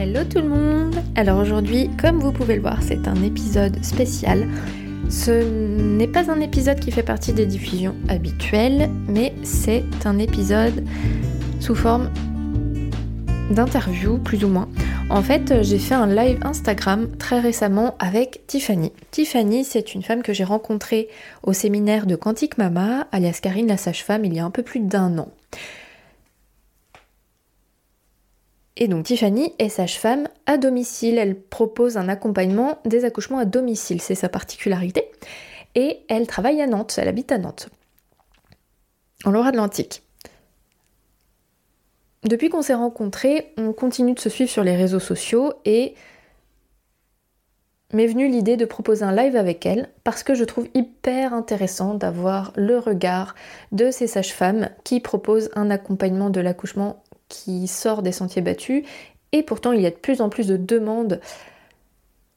[0.00, 4.46] Hello tout le monde Alors aujourd'hui, comme vous pouvez le voir, c'est un épisode spécial.
[5.10, 10.84] Ce n'est pas un épisode qui fait partie des diffusions habituelles, mais c'est un épisode
[11.58, 12.12] sous forme
[13.50, 14.68] d'interview, plus ou moins.
[15.10, 18.92] En fait, j'ai fait un live Instagram très récemment avec Tiffany.
[19.10, 21.08] Tiffany, c'est une femme que j'ai rencontrée
[21.42, 24.78] au séminaire de Quantique Mama, alias Karine la sage-femme, il y a un peu plus
[24.78, 25.28] d'un an.
[28.80, 31.18] Et donc Tiffany est sage-femme à domicile.
[31.18, 35.10] Elle propose un accompagnement des accouchements à domicile, c'est sa particularité.
[35.74, 37.68] Et elle travaille à Nantes, elle habite à Nantes,
[39.24, 40.02] en Loire-Atlantique.
[42.22, 45.94] Depuis qu'on s'est rencontrés, on continue de se suivre sur les réseaux sociaux et
[47.92, 51.94] m'est venue l'idée de proposer un live avec elle parce que je trouve hyper intéressant
[51.94, 53.34] d'avoir le regard
[53.72, 58.84] de ces sages-femmes qui proposent un accompagnement de l'accouchement qui sort des sentiers battus,
[59.32, 61.20] et pourtant il y a de plus en plus de demandes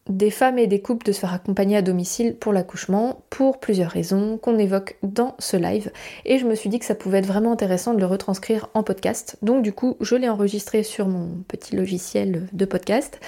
[0.10, 3.92] des femmes et des couples de se faire accompagner à domicile pour l'accouchement, pour plusieurs
[3.92, 5.92] raisons qu'on évoque dans ce live.
[6.26, 8.84] Et je me suis dit que ça pouvait être vraiment intéressant de le retranscrire en
[8.84, 9.38] podcast.
[9.42, 13.20] Donc du coup, je l'ai enregistré sur mon petit logiciel de podcast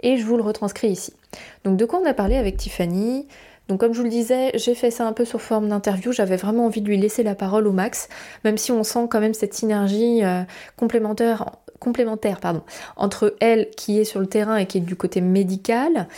[0.00, 1.12] et je vous le retranscris ici.
[1.64, 3.26] Donc de quoi on a parlé avec Tiffany?
[3.68, 6.36] Donc comme je vous le disais, j'ai fait ça un peu sur forme d'interview, j'avais
[6.36, 8.08] vraiment envie de lui laisser la parole au max,
[8.44, 10.42] même si on sent quand même cette synergie euh,
[10.76, 12.62] complémentaire, complémentaire pardon,
[12.96, 16.08] entre elle qui est sur le terrain et qui est du côté médical,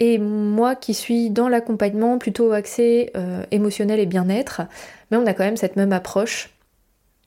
[0.00, 4.62] et moi qui suis dans l'accompagnement plutôt axé euh, émotionnel et bien-être,
[5.10, 6.50] mais on a quand même cette même approche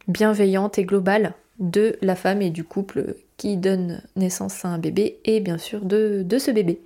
[0.08, 5.20] bienveillante et globale de la femme et du couple qui donne naissance à un bébé
[5.26, 6.82] et bien sûr de, de ce bébé.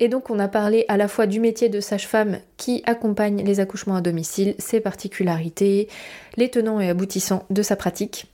[0.00, 3.60] Et donc on a parlé à la fois du métier de sage-femme qui accompagne les
[3.60, 5.88] accouchements à domicile, ses particularités,
[6.36, 8.26] les tenants et aboutissants de sa pratique,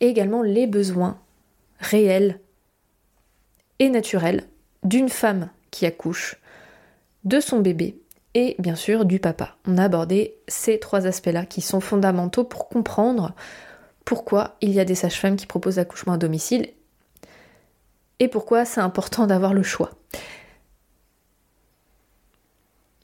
[0.00, 1.18] et également les besoins
[1.80, 2.38] réels
[3.78, 4.44] et naturels
[4.82, 6.36] d'une femme qui accouche,
[7.24, 7.98] de son bébé
[8.34, 9.56] et bien sûr du papa.
[9.66, 13.34] On a abordé ces trois aspects-là qui sont fondamentaux pour comprendre
[14.04, 16.68] pourquoi il y a des sages-femmes qui proposent l'accouchement à domicile
[18.18, 19.90] et pourquoi c'est important d'avoir le choix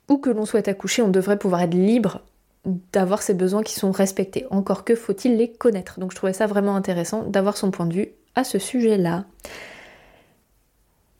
[0.09, 2.21] où que l'on souhaite accoucher, on devrait pouvoir être libre
[2.65, 4.45] d'avoir ses besoins qui sont respectés.
[4.49, 5.99] Encore que faut-il les connaître.
[5.99, 9.25] Donc je trouvais ça vraiment intéressant d'avoir son point de vue à ce sujet-là.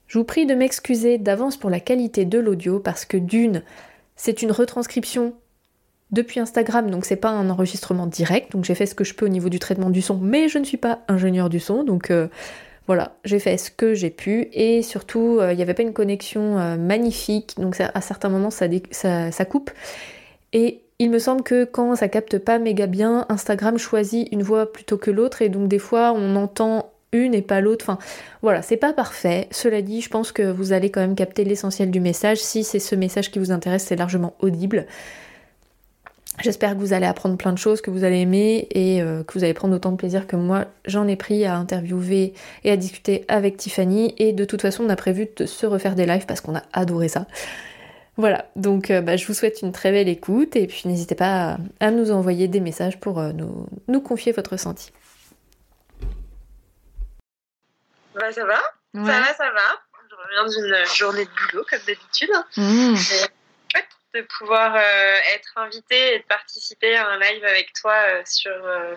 [0.08, 3.64] Je vous prie de m'excuser d'avance pour la qualité de l'audio parce que d'une,
[4.16, 5.34] c'est une retranscription
[6.12, 9.26] depuis Instagram, donc c'est pas un enregistrement direct, donc j'ai fait ce que je peux
[9.26, 12.12] au niveau du traitement du son, mais je ne suis pas ingénieur du son, donc
[12.12, 12.28] euh,
[12.88, 15.94] voilà, j'ai fait ce que j'ai pu et surtout, euh, il n'y avait pas une
[15.94, 19.72] connexion euh, magnifique, donc à certains moments ça, ça, coupe.
[20.52, 24.72] Et il me semble que quand ça capte pas méga bien, Instagram choisit une voix
[24.72, 27.86] plutôt que l'autre et donc des fois on entend une et pas l'autre.
[27.86, 28.00] Enfin
[28.42, 29.48] voilà, c'est pas parfait.
[29.52, 32.40] Cela dit, je pense que vous allez quand même capter l'essentiel du message.
[32.40, 34.88] Si c'est ce message qui vous intéresse, c'est largement audible.
[36.40, 39.34] J'espère que vous allez apprendre plein de choses, que vous allez aimer et euh, que
[39.34, 42.34] vous allez prendre autant de plaisir que moi j'en ai pris à interviewer
[42.64, 44.16] et à discuter avec Tiffany.
[44.18, 46.64] Et de toute façon, on a prévu de se refaire des lives parce qu'on a
[46.74, 47.28] adoré ça.
[48.18, 51.58] Voilà, donc euh, bah, je vous souhaite une très belle écoute et puis n'hésitez pas
[51.80, 53.32] à, nous envoyer des messages pour euh,
[53.88, 54.92] nous, confier votre ressenti.
[58.16, 58.62] Bah, ça va,
[58.94, 59.82] ça va, ça va.
[60.10, 62.30] Je reviens d'une journée de boulot comme d'habitude.
[62.58, 62.96] Mmh
[64.14, 68.52] de pouvoir euh, être invité et de participer à un live avec toi euh, sur
[68.52, 68.96] euh,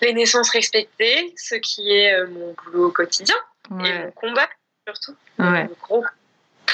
[0.00, 3.36] les naissances respectées, ce qui est mon boulot au quotidien
[3.84, 4.48] et mon combat
[4.86, 5.68] surtout, ouais.
[5.82, 6.04] gros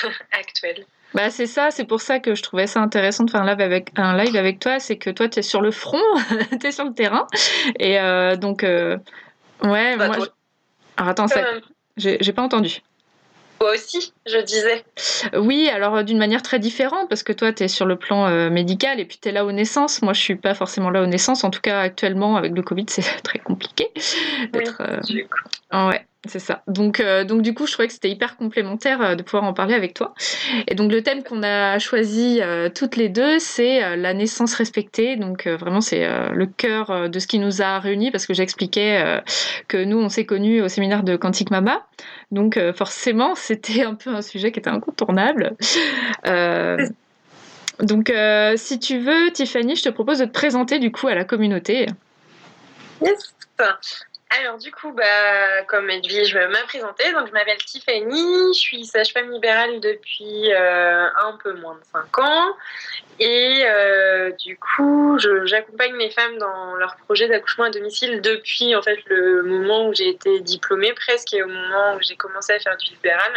[0.32, 0.84] actuel.
[1.14, 3.60] Bah c'est ça, c'est pour ça que je trouvais ça intéressant de faire un live
[3.60, 6.02] avec, un live avec toi, c'est que toi tu es sur le front,
[6.60, 7.26] tu es sur le terrain.
[7.78, 7.97] Et
[8.36, 10.26] donc, ouais, bah, moi...
[10.97, 11.26] Alors attends,
[11.97, 12.82] j'ai pas entendu
[13.70, 14.84] aussi, je disais.
[15.36, 18.26] Oui, alors euh, d'une manière très différente, parce que toi, tu es sur le plan
[18.26, 20.02] euh, médical et puis tu es là aux naissances.
[20.02, 21.44] Moi, je suis pas forcément là aux naissances.
[21.44, 23.88] En tout cas, actuellement, avec le Covid, c'est très compliqué
[24.52, 24.82] d'être.
[25.08, 25.26] Oui,
[25.72, 25.88] euh...
[25.88, 26.06] ouais.
[26.28, 26.62] C'est ça.
[26.69, 29.52] Donc, euh, donc du coup, je trouvais que c'était hyper complémentaire euh, de pouvoir en
[29.52, 30.14] parler avec toi.
[30.69, 35.16] Et donc le thème qu'on a choisi euh, toutes les deux, c'est la naissance respectée.
[35.16, 39.20] Donc vraiment, c'est le cœur de ce qui nous a réunis parce que j'expliquais
[39.66, 41.84] que nous, on s'est connus au séminaire de Quantique Mama.
[42.30, 45.56] Donc forcément, c'était un peu un sujet qui était incontournable.
[47.80, 48.12] donc
[48.56, 51.86] si tu veux, Tiffany, je te propose de te présenter du coup à la communauté.
[53.04, 53.34] Yes.
[54.40, 59.31] Alors du coup, bah, comme Edwige m'a présenté, donc je m'appelle Tiffany, je suis sage-femme
[59.31, 62.56] libérale depuis euh, un peu moins de 5 ans.
[63.19, 68.82] Et euh, du coup j'accompagne les femmes dans leur projet d'accouchement à domicile depuis en
[68.82, 72.58] fait le moment où j'ai été diplômée presque et au moment où j'ai commencé à
[72.58, 73.32] faire du libéral.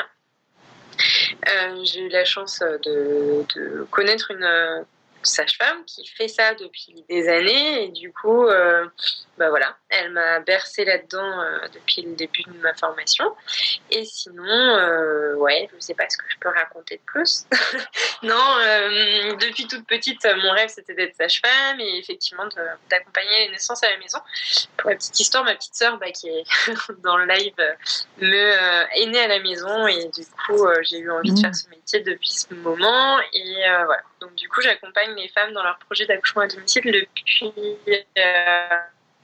[1.50, 4.86] Euh, j'ai eu la chance de, de connaître une
[5.24, 7.86] sage-femme qui fait ça depuis des années.
[7.86, 8.48] Et du coup,
[9.38, 13.36] bah voilà, elle m'a bercé là-dedans euh, depuis le début de ma formation.
[13.92, 17.46] Et sinon, euh, ouais, je ne sais pas ce que je peux raconter de plus.
[18.24, 18.58] non,
[19.40, 22.46] depuis toute petite, mon rêve c'était d'être sage-femme et effectivement
[22.90, 24.20] d'accompagner les naissances à la maison.
[24.78, 26.44] Pour la petite histoire, ma petite sœur bah, qui est
[27.04, 27.54] dans le live
[28.20, 31.42] me est née à la maison et du coup, j'ai eu envie de mmh.
[31.42, 33.56] faire ce métier depuis ce moment et
[33.86, 34.04] voilà.
[34.22, 37.54] Donc du coup, j'accompagne les femmes dans leur projet d'accouchement à domicile depuis.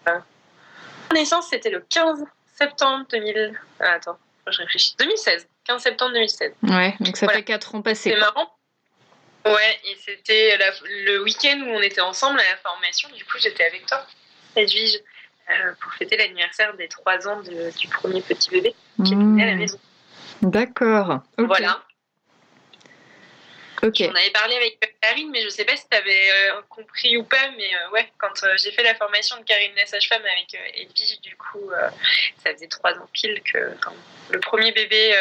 [0.07, 0.19] Euh,
[1.13, 2.23] naissance, c'était le 15
[2.55, 3.59] septembre 2000.
[3.79, 4.17] Ah, attends,
[4.47, 4.95] je réfléchis.
[4.99, 5.47] 2016.
[5.65, 6.53] 15 septembre 2016.
[6.63, 8.11] Ouais, donc ça fait 4 ans passés.
[8.11, 8.51] C'est marrant.
[9.45, 10.57] Ouais, et c'était
[11.05, 13.09] le week-end où on était ensemble à la formation.
[13.09, 14.05] Du coup, j'étais avec toi,
[14.55, 14.99] Edwige,
[15.49, 19.47] euh, pour fêter l'anniversaire des 3 ans du premier petit bébé qui est né à
[19.47, 19.57] la mmh.
[19.57, 19.79] maison.
[20.41, 21.19] D'accord.
[21.37, 21.81] Voilà.
[23.83, 27.17] On avait parlé avec Karine, mais je ne sais pas si tu avais euh, compris
[27.17, 30.21] ou pas, mais euh, ouais, quand euh, j'ai fait la formation de Karine la sage-femme
[30.21, 31.71] avec Edwige, du coup,
[32.43, 33.75] ça faisait trois ans pile que
[34.29, 35.15] le premier bébé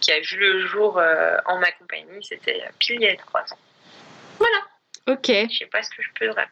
[0.00, 1.00] qui a vu le jour
[1.46, 3.58] en ma compagnie, c'était pile il y a trois ans.
[4.38, 4.58] Voilà.
[5.06, 5.28] Ok.
[5.28, 6.46] Je sais pas ce que je peux dire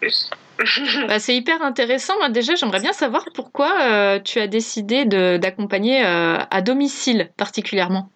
[0.00, 0.30] plus.
[1.08, 2.28] bah, c'est hyper intéressant.
[2.28, 5.04] déjà, j'aimerais bien savoir pourquoi tu as décidé
[5.38, 8.08] d'accompagner à domicile particulièrement.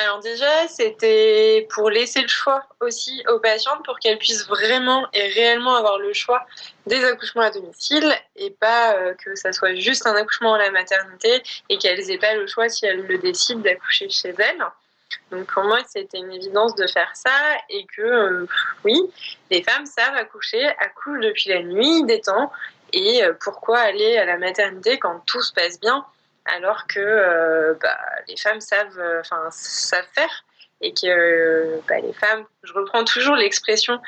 [0.00, 5.28] Alors déjà, c'était pour laisser le choix aussi aux patientes pour qu'elles puissent vraiment et
[5.28, 6.46] réellement avoir le choix
[6.86, 10.70] des accouchements à domicile et pas euh, que ça soit juste un accouchement à la
[10.70, 14.64] maternité et qu'elles n'aient pas le choix si elles le décident d'accoucher chez elles.
[15.30, 17.30] Donc pour moi, c'était une évidence de faire ça
[17.68, 18.46] et que euh,
[18.84, 19.00] oui,
[19.50, 22.52] les femmes savent accoucher, accouchent depuis la nuit des temps
[22.92, 26.04] et euh, pourquoi aller à la maternité quand tout se passe bien
[26.46, 27.98] alors que euh, bah,
[28.28, 30.44] les femmes savent, euh, savent faire
[30.82, 34.00] et que bah, les femmes, je reprends toujours l'expression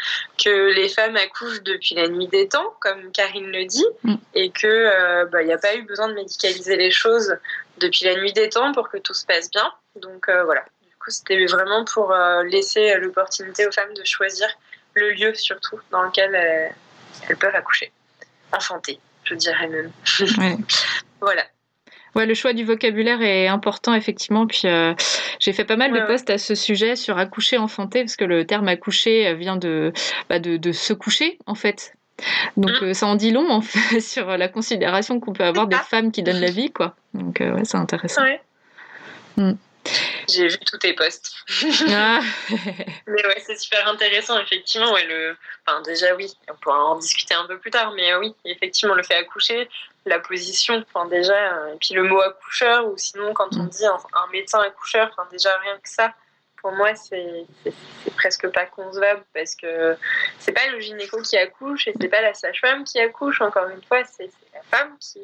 [0.42, 4.14] que les femmes accouchent depuis la nuit des temps, comme Karine le dit, mm.
[4.34, 7.36] et que euh, bah, il n'y a pas eu besoin de médicaliser les choses
[7.78, 9.70] depuis la nuit des temps pour que tout se passe bien.
[9.96, 10.64] Donc voilà.
[10.82, 12.14] Du coup, c'était vraiment pour
[12.44, 14.48] laisser l'opportunité aux femmes de choisir
[14.94, 17.92] le lieu surtout dans lequel elles, peuvent accoucher,
[18.52, 19.92] enfanter, je dirais même.
[21.20, 21.44] voilà.
[22.14, 24.46] Ouais, le choix du vocabulaire est important effectivement.
[24.46, 24.94] Puis euh,
[25.38, 28.46] j'ai fait pas mal de posts à ce sujet sur accoucher, enfanter, parce que le
[28.46, 29.92] terme accoucher vient de,
[30.28, 31.94] bah, de, de, se coucher en fait.
[32.56, 32.84] Donc mmh.
[32.84, 36.12] euh, ça en dit long en fait, sur la considération qu'on peut avoir des femmes
[36.12, 36.94] qui donnent la vie, quoi.
[37.14, 38.22] Donc euh, ouais, c'est intéressant.
[38.22, 38.40] Ouais.
[39.36, 39.52] Mmh.
[40.28, 41.34] J'ai vu tous tes posts.
[41.88, 42.20] Ah.
[43.06, 44.92] mais ouais, c'est super intéressant, effectivement.
[44.92, 45.36] Ouais, le...
[45.66, 49.02] enfin, déjà, oui, on pourra en discuter un peu plus tard, mais oui, effectivement, le
[49.02, 49.68] fait accoucher,
[50.06, 53.68] la position, enfin, déjà, euh, et puis le mot accoucheur, ou sinon, quand on mm.
[53.68, 53.98] dit un,
[54.32, 56.12] médecin accoucheur, enfin, déjà, rien que ça,
[56.62, 57.46] pour moi, c'est
[58.16, 59.96] presque pas concevable parce que
[60.38, 63.82] c'est pas le gynéco qui accouche et c'est pas la sage-femme qui accouche, encore une
[63.82, 65.20] fois, c'est la femme qui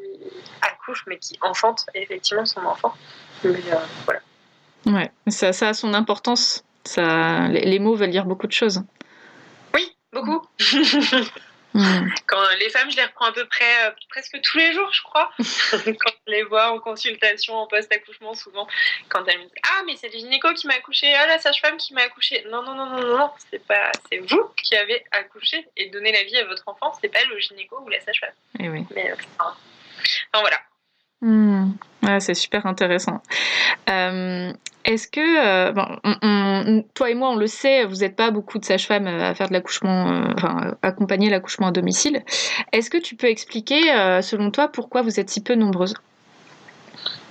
[0.61, 2.93] accouche mais qui enfante effectivement son enfant.
[3.45, 4.21] Mais, euh, voilà.
[4.87, 6.65] Ouais, ça, ça a son importance.
[6.85, 8.83] Ça, les, mots veulent dire beaucoup de choses.
[9.75, 10.43] Oui, beaucoup.
[12.27, 15.03] Quand les femmes, je les reprends à peu près euh, presque tous les jours, je
[15.03, 15.31] crois.
[15.39, 18.67] quand je les vois en consultation, en post-accouchement, souvent,
[19.09, 21.77] quand elles me disent Ah, mais c'est le gynéco qui m'a accouché, ah, la sage-femme
[21.77, 22.45] qui m'a accouché.
[22.51, 26.13] Non, non, non, non, non, non, c'est pas, c'est vous qui avez accouché et donné
[26.13, 28.35] la vie à votre enfant, c'est pas le gynéco ou la sage-femme.
[28.59, 28.85] Eh oui.
[28.95, 29.57] Mais, euh, enfin,
[30.35, 30.59] voilà.
[32.21, 33.23] C'est super intéressant.
[33.91, 34.53] Euh,
[34.85, 39.07] est-ce que, euh, toi et moi, on le sait, vous n'êtes pas beaucoup de sages-femmes
[39.07, 42.23] à faire de l'accouchement, euh, enfin, accompagner l'accouchement à domicile.
[42.73, 43.83] Est-ce que tu peux expliquer,
[44.23, 45.95] selon toi, pourquoi vous êtes si peu nombreuses?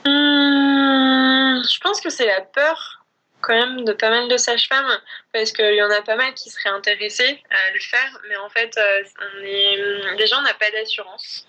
[0.06, 3.06] Hmm, Je pense que c'est la peur
[3.42, 5.00] quand même de pas mal de sages-femmes
[5.32, 8.50] parce qu'il y en a pas mal qui seraient intéressées à le faire, mais en
[8.50, 8.78] fait,
[9.20, 10.18] on est...
[10.18, 11.48] déjà, on n'a pas d'assurance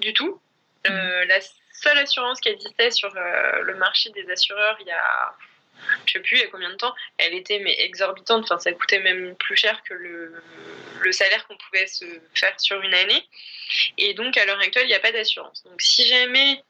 [0.00, 0.40] du tout.
[0.84, 1.40] la
[1.72, 5.34] seule assurance qui existait sur euh, le marché des assureurs il y a
[6.06, 8.72] je sais plus il y a combien de temps, elle était mais exorbitante, enfin ça
[8.72, 10.42] coûtait même plus cher que le,
[11.12, 13.28] salaire qu'on pouvait se faire sur une année.
[13.98, 15.64] Et donc à l'heure actuelle, il n'y a pas d'assurance.
[15.64, 16.62] Donc si jamais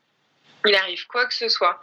[0.65, 1.81] il arrive quoi que ce soit,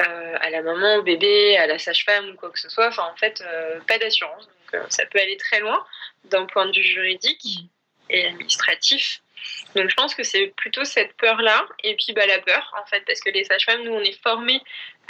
[0.00, 3.04] euh, à la maman, au bébé, à la sage-femme ou quoi que ce soit, enfin
[3.04, 4.48] en fait, euh, pas d'assurance.
[4.72, 5.84] Donc ça peut aller très loin
[6.24, 7.70] d'un point de vue juridique
[8.10, 9.21] et administratif.
[9.74, 11.66] Donc je pense que c'est plutôt cette peur-là.
[11.82, 14.60] Et puis bah, la peur, en fait, parce que les sages-femmes, nous, on est formés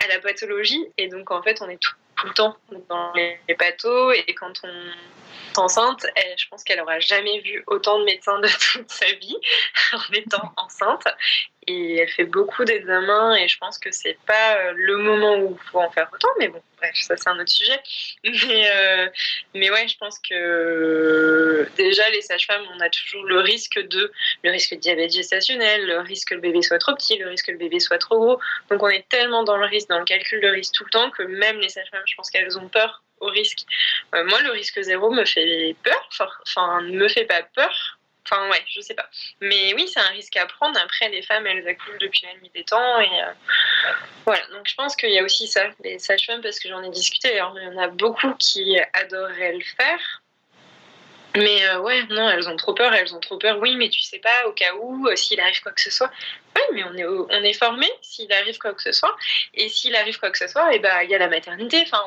[0.03, 0.85] à la pathologie.
[0.99, 2.57] Et donc, en fait, on est tout, le temps
[2.89, 4.15] dans les, pathos.
[4.27, 4.91] Et quand on
[5.57, 9.37] enceinte, je pense qu'elle aura jamais vu autant de médecins de toute sa vie
[9.93, 11.05] en étant enceinte.
[11.69, 15.57] Et elle fait beaucoup d'examens et je pense que c'est pas euh, le moment où
[15.57, 17.79] il faut en faire autant, mais bon, bref, ça c'est un autre sujet.
[18.25, 19.09] Mais, euh,
[19.55, 24.11] mais ouais, je pense que déjà les sages-femmes, on a toujours le risque de
[24.43, 27.47] le risque de diabète gestationnel, le risque que le bébé soit trop petit, le risque
[27.47, 28.41] que le bébé soit trop gros.
[28.71, 31.11] Donc on est tellement dans le risque, dans le calcul de risque tout le temps
[31.11, 33.61] que même les sages-femmes, je pense qu'elles ont peur risque.
[34.15, 36.09] Euh, moi, le risque zéro me fait peur,
[36.45, 37.99] enfin, ne me fait pas peur.
[38.25, 39.09] Enfin, ouais, je sais pas.
[39.41, 40.79] Mais oui, c'est un risque à prendre.
[40.81, 43.01] Après, les femmes, elles accouchent depuis la nuit des temps.
[43.01, 43.33] Et euh,
[44.25, 44.47] voilà.
[44.53, 47.39] Donc, je pense qu'il y a aussi ça, les sages-femmes, parce que j'en ai discuté.
[47.39, 50.22] Alors, il y en a beaucoup qui adoreraient le faire.
[51.35, 53.59] Mais euh, ouais, non, elles ont trop peur, elles ont trop peur.
[53.61, 56.11] Oui, mais tu sais pas, au cas où, s'il arrive quoi que ce soit.
[56.57, 59.17] Oui, mais on est, on est formé s'il arrive quoi que ce soit.
[59.55, 61.83] Et s'il arrive quoi que ce soit, et eh ben, il y a la maternité.
[61.87, 62.05] Enfin,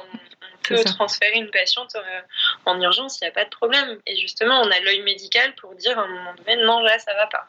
[0.67, 2.22] peut transférer une patiente euh,
[2.65, 4.00] en urgence, il n'y a pas de problème.
[4.05, 7.13] Et justement, on a l'œil médical pour dire à un moment donné, non, là, ça
[7.13, 7.48] va pas.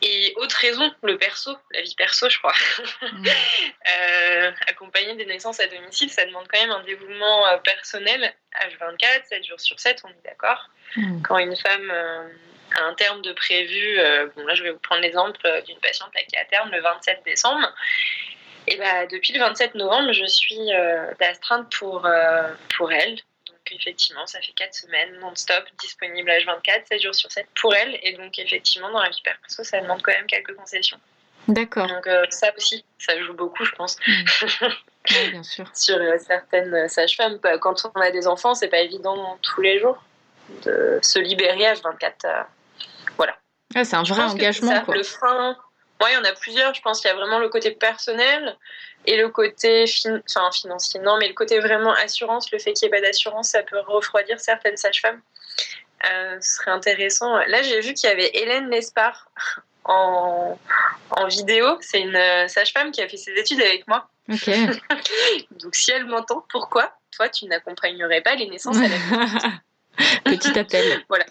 [0.00, 2.54] Et autre raison, le perso, la vie perso, je crois.
[3.12, 3.26] Mm.
[4.00, 9.26] Euh, accompagner des naissances à domicile, ça demande quand même un dévouement euh, personnel, H24,
[9.26, 10.68] 7 jours sur 7, on est d'accord.
[10.94, 11.22] Mm.
[11.22, 13.98] Quand une femme a un terme de prévu,
[14.36, 17.22] bon là je vais vous prendre l'exemple d'une patiente qui est à terme le 27
[17.24, 17.72] décembre,
[18.70, 23.16] et bah, depuis le 27 novembre, je suis euh, d'astreinte pour, euh, pour elle.
[23.70, 27.98] Donc effectivement, ça fait 4 semaines non-stop, disponible H24, 7 jours sur 7 pour elle.
[28.02, 30.98] Et donc effectivement, dans la vie perso, ça demande quand même quelques concessions.
[31.48, 31.86] D'accord.
[31.86, 33.96] Donc euh, ça aussi, ça joue beaucoup, je pense.
[34.06, 35.66] Oui, bien sûr.
[35.74, 40.02] sur certaines sages-femmes, bah, quand on a des enfants, c'est pas évident tous les jours
[40.64, 42.46] de se libérer H24.
[43.16, 43.36] voilà.
[43.72, 44.80] c'est un vrai engagement.
[44.82, 44.94] quoi.
[44.94, 45.56] Le frein,
[46.00, 46.74] oui, il y en a plusieurs.
[46.74, 48.56] Je pense qu'il y a vraiment le côté personnel
[49.06, 49.84] et le côté
[50.28, 51.00] enfin, financier.
[51.00, 53.80] Non, mais le côté vraiment assurance, le fait qu'il n'y ait pas d'assurance, ça peut
[53.80, 55.20] refroidir certaines sages-femmes.
[56.04, 57.36] Euh, ce serait intéressant.
[57.36, 59.28] Là, j'ai vu qu'il y avait Hélène Lespard
[59.84, 60.58] en,
[61.10, 61.78] en vidéo.
[61.80, 64.08] C'est une euh, sage-femme qui a fait ses études avec moi.
[64.30, 64.48] Ok.
[65.62, 66.92] Donc, si elle m'entend, pourquoi?
[67.16, 69.50] Toi, tu n'accompagnerais pas les naissances à la
[70.24, 71.04] Petit appel.
[71.08, 71.24] voilà.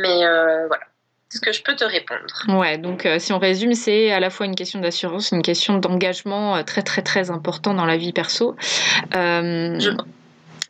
[0.00, 0.89] Mais euh, voilà
[1.32, 2.58] ce que je peux te répondre.
[2.58, 5.78] Ouais, donc euh, si on résume, c'est à la fois une question d'assurance, une question
[5.78, 8.56] d'engagement euh, très très très important dans la vie perso.
[9.14, 9.90] Euh, je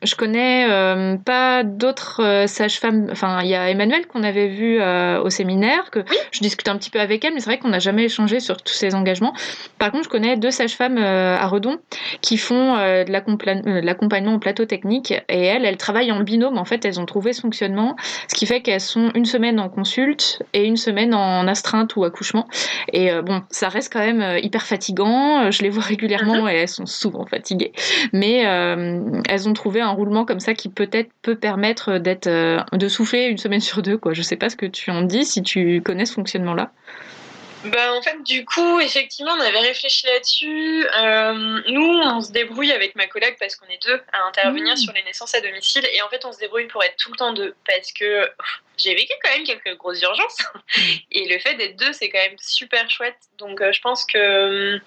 [0.02, 3.09] je connais euh, pas d'autres euh, sages-femmes.
[3.11, 6.00] Enfin, il y a Emmanuel qu'on avait vu euh, au séminaire, que
[6.33, 8.62] je discute un petit peu avec elle, mais c'est vrai qu'on n'a jamais échangé sur
[8.62, 9.35] tous ces engagements.
[9.78, 11.78] Par contre, je connais deux sages-femmes à Redon
[12.23, 16.59] qui font de l'accompagnement au plateau technique et elles, elles travaillent en binôme.
[16.59, 17.97] En fait, elles ont trouvé ce fonctionnement,
[18.28, 22.04] ce qui fait qu'elles sont une semaine en consulte et une semaine en astreinte ou
[22.04, 22.47] accouchement.
[22.92, 25.50] Et bon, ça reste quand même hyper fatigant.
[25.50, 26.52] Je les vois régulièrement uh-huh.
[26.52, 27.73] et elles sont souvent fatiguées,
[28.12, 28.38] mais
[29.28, 32.88] elles ont trouvé un un roulement comme ça qui peut-être peut permettre d'être euh, de
[32.88, 34.12] souffler une semaine sur deux quoi.
[34.12, 36.54] Je sais pas ce que tu en dis si tu connais ce fonctionnement
[37.64, 40.87] Ben, en fait, du coup, effectivement, on avait réfléchi là-dessus.
[40.97, 44.79] Euh, nous, on se débrouille avec ma collègue parce qu'on est deux à intervenir mmh.
[44.79, 45.87] sur les naissances à domicile.
[45.93, 48.31] Et en fait, on se débrouille pour être tout le temps deux parce que
[48.79, 50.38] j'ai vécu quand même quelques grosses urgences.
[50.76, 50.81] Mmh.
[51.12, 53.19] Et le fait d'être deux, c'est quand même super chouette.
[53.38, 54.81] Donc, euh, je pense que,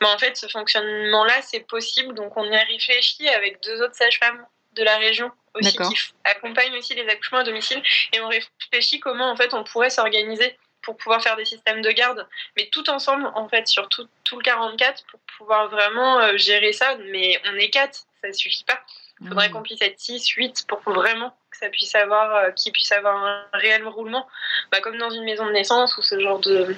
[0.00, 2.14] ben, en fait, ce fonctionnement-là, c'est possible.
[2.14, 6.76] Donc, on y a réfléchi avec deux autres sages-femmes de la région aussi qui accompagnent
[6.76, 7.82] aussi les accouchements à domicile.
[8.12, 11.90] Et on réfléchit comment, en fait, on pourrait s'organiser pour pouvoir faire des systèmes de
[11.90, 12.26] garde,
[12.56, 16.96] mais tout ensemble, en fait, sur tout, le 44, pour pouvoir vraiment euh, gérer ça.
[17.10, 18.80] Mais on est quatre, ça ne suffit pas.
[19.20, 19.52] Il faudrait mmh.
[19.52, 23.16] qu'on puisse être 6, 8 pour vraiment que ça puisse avoir, euh, qu'ils puissent avoir
[23.16, 24.26] un réel roulement,
[24.70, 26.76] bah, comme dans une maison de naissance ou ce genre de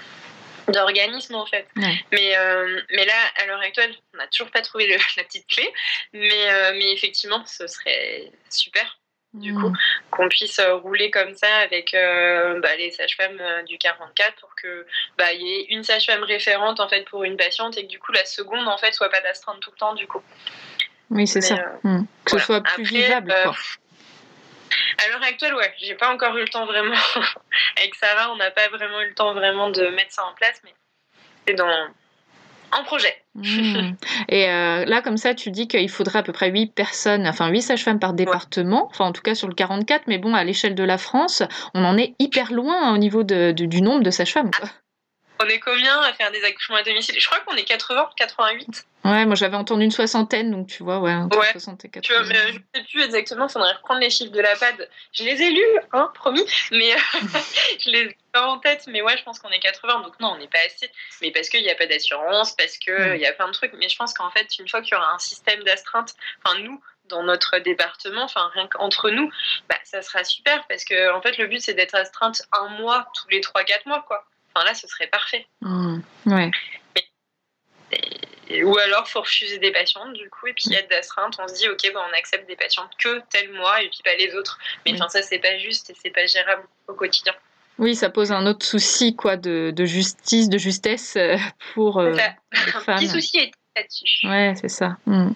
[0.69, 1.69] d'organisme en fait.
[1.77, 5.73] Mais, euh, mais là, à l'heure actuelle, on n'a toujours pas trouvé la petite clé,
[6.13, 8.99] mais, mais effectivement, ce serait super
[9.37, 9.77] du coup, mm.
[10.11, 14.55] qu'on puisse euh, rouler comme ça avec euh, bah, les sages-femmes euh, du 44 pour
[14.55, 14.87] que
[15.19, 18.13] bah, y ait une sage-femme référente en fait pour une patiente et que du coup
[18.13, 20.23] la seconde en fait soit pas d'astreinte tout le temps du coup.
[21.11, 21.57] Oui, c'est ça.
[21.83, 22.05] Mm.
[22.25, 23.33] Que ce soit plus vivable.
[23.33, 26.97] À l'heure actuelle, ouais, j'ai pas encore eu le temps vraiment.
[27.77, 30.61] avec Sarah, on n'a pas vraiment eu le temps vraiment de mettre ça en place,
[30.65, 30.75] mais
[31.47, 31.69] c'est dans
[32.73, 33.15] en projet.
[33.35, 33.93] Hmm.
[34.29, 37.49] Et euh, là, comme ça, tu dis qu'il faudrait à peu près 8 personnes, enfin
[37.49, 40.75] 8 sages-femmes par département, enfin en tout cas sur le 44, mais bon, à l'échelle
[40.75, 41.43] de la France,
[41.75, 44.51] on en est hyper loin au niveau de, du nombre de sages-femmes.
[45.41, 47.15] On est combien à faire des accouchements à domicile?
[47.19, 48.87] Je crois qu'on est 80, 88.
[49.05, 51.53] Ouais, moi j'avais entendu une soixantaine, donc tu vois, ouais, ouais.
[51.53, 52.01] 60 et 80.
[52.03, 54.89] Tu vois, mais je sais plus exactement, faudrait reprendre les chiffres de la PAD.
[55.13, 56.91] Je les ai lus, hein, promis, mais
[57.79, 60.33] je les ai pas en tête, mais ouais, je pense qu'on est 80, donc non,
[60.35, 60.91] on n'est pas assez.
[61.23, 63.75] Mais parce qu'il n'y a pas d'assurance, parce qu'il il y a plein de trucs,
[63.75, 66.81] mais je pense qu'en fait, une fois qu'il y aura un système d'astreinte, enfin nous,
[67.09, 69.31] dans notre département, enfin rien qu'entre nous,
[69.69, 73.07] bah, ça sera super parce que en fait le but c'est d'être astreinte un mois
[73.15, 74.27] tous les 3-4 mois quoi.
[74.57, 75.47] Enfin là ce serait parfait.
[75.61, 75.99] Mmh.
[76.27, 76.51] ouais.
[78.65, 81.49] Ou alors faut refuser des patientes du coup et puis il y a d'astreinte on
[81.49, 84.35] se dit ok bon on accepte des patientes que tel mois et puis pas les
[84.35, 84.59] autres.
[84.87, 87.35] Mais enfin ça c'est pas juste et c'est pas gérable au quotidien.
[87.79, 91.37] Oui ça pose un autre souci quoi de, de justice de justesse euh,
[91.75, 94.27] pour euh, les femmes un petit souci là-dessus.
[94.27, 94.97] Ouais c'est ça.
[95.05, 95.33] Hmm.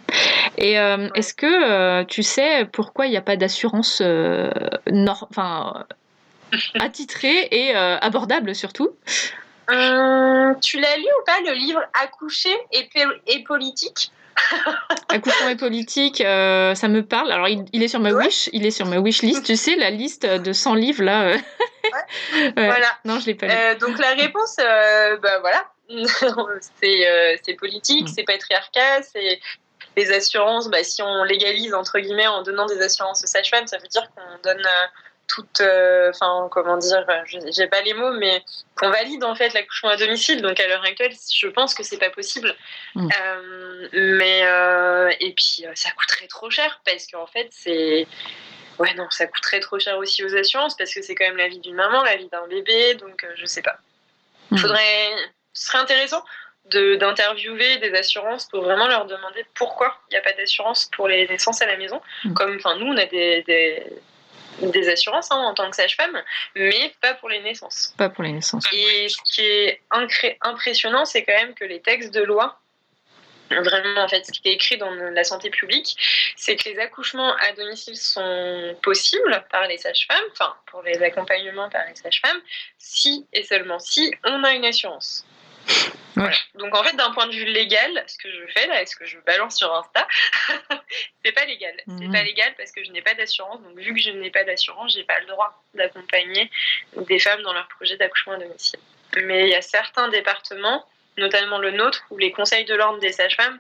[0.57, 5.85] et euh, est-ce que tu sais pourquoi il n'y a pas d'assurance enfin
[6.81, 8.91] attitrée et abordable surtout
[9.73, 12.89] Hum, tu l'as lu ou pas le livre Accoucher et,
[13.29, 14.11] et politique
[15.09, 17.33] Accouchement et politique, euh, ça me parle.
[17.33, 19.45] Alors, il, est sur ma wish, il est sur ma wish list.
[19.45, 21.29] Tu sais, la liste de 100 livres là.
[21.29, 21.37] Euh.
[22.57, 22.87] Voilà.
[23.05, 23.53] Non, je l'ai pas lu.
[23.53, 25.67] Euh, donc la réponse, bah voilà,
[26.81, 28.13] c'est politique, mm.
[28.15, 29.41] c'est patriarcat, c'est
[29.97, 30.69] les assurances.
[30.69, 34.09] Bah, si on légalise entre guillemets en donnant des assurances aux sages-femmes, ça veut dire
[34.15, 34.63] qu'on donne
[35.31, 37.05] toute, euh, enfin comment dire,
[37.53, 38.43] j'ai pas les mots, mais
[38.77, 40.43] qu'on valide en fait l'accouchement à domicile.
[40.43, 42.55] Donc à l'heure actuelle, je pense que c'est pas possible.
[42.95, 43.09] Mm.
[43.09, 48.07] Euh, mais euh, et puis ça coûterait trop cher parce qu'en fait c'est
[48.79, 51.49] ouais non ça coûterait trop cher aussi aux assurances parce que c'est quand même la
[51.49, 53.79] vie d'une maman, la vie d'un bébé, donc je sais pas.
[54.51, 54.61] Il mm.
[54.61, 55.11] faudrait,
[55.53, 56.25] ce serait intéressant
[56.67, 61.27] d'interviewer des assurances pour vraiment leur demander pourquoi il n'y a pas d'assurance pour les
[61.27, 62.01] naissances à la maison.
[62.25, 62.35] Mm.
[62.35, 63.85] Comme, enfin, nous, on a des, des
[64.89, 66.23] assurances hein, en tant que sage-femme,
[66.55, 67.95] mais pas pour les naissances.
[67.97, 68.65] Pas pour les naissances.
[68.73, 69.81] Et ce qui est
[70.41, 72.59] impressionnant, c'est quand même que les textes de loi,
[73.51, 75.97] vraiment en fait ce qui est écrit dans la santé publique,
[76.37, 81.69] c'est que les accouchements à domicile sont possibles par les sages-femmes, enfin pour les accompagnements
[81.69, 82.41] par les sages-femmes,
[82.79, 85.25] si et seulement si on a une assurance.
[86.55, 89.07] Donc en fait, d'un point de vue légal, ce que je fais là, ce que
[89.07, 90.07] je balance sur Insta,
[91.25, 91.75] c'est pas légal.
[91.87, 92.13] C'est mhm.
[92.13, 93.61] pas légal parce que je n'ai pas d'assurance.
[93.63, 96.51] Donc vu que je n'ai pas d'assurance, j'ai pas le droit d'accompagner
[96.97, 98.81] des femmes dans leur projet d'accouchement à domicile.
[99.23, 100.85] Mais il y a certains départements,
[101.17, 103.59] notamment le nôtre, où les conseils de l'ordre des sages-femmes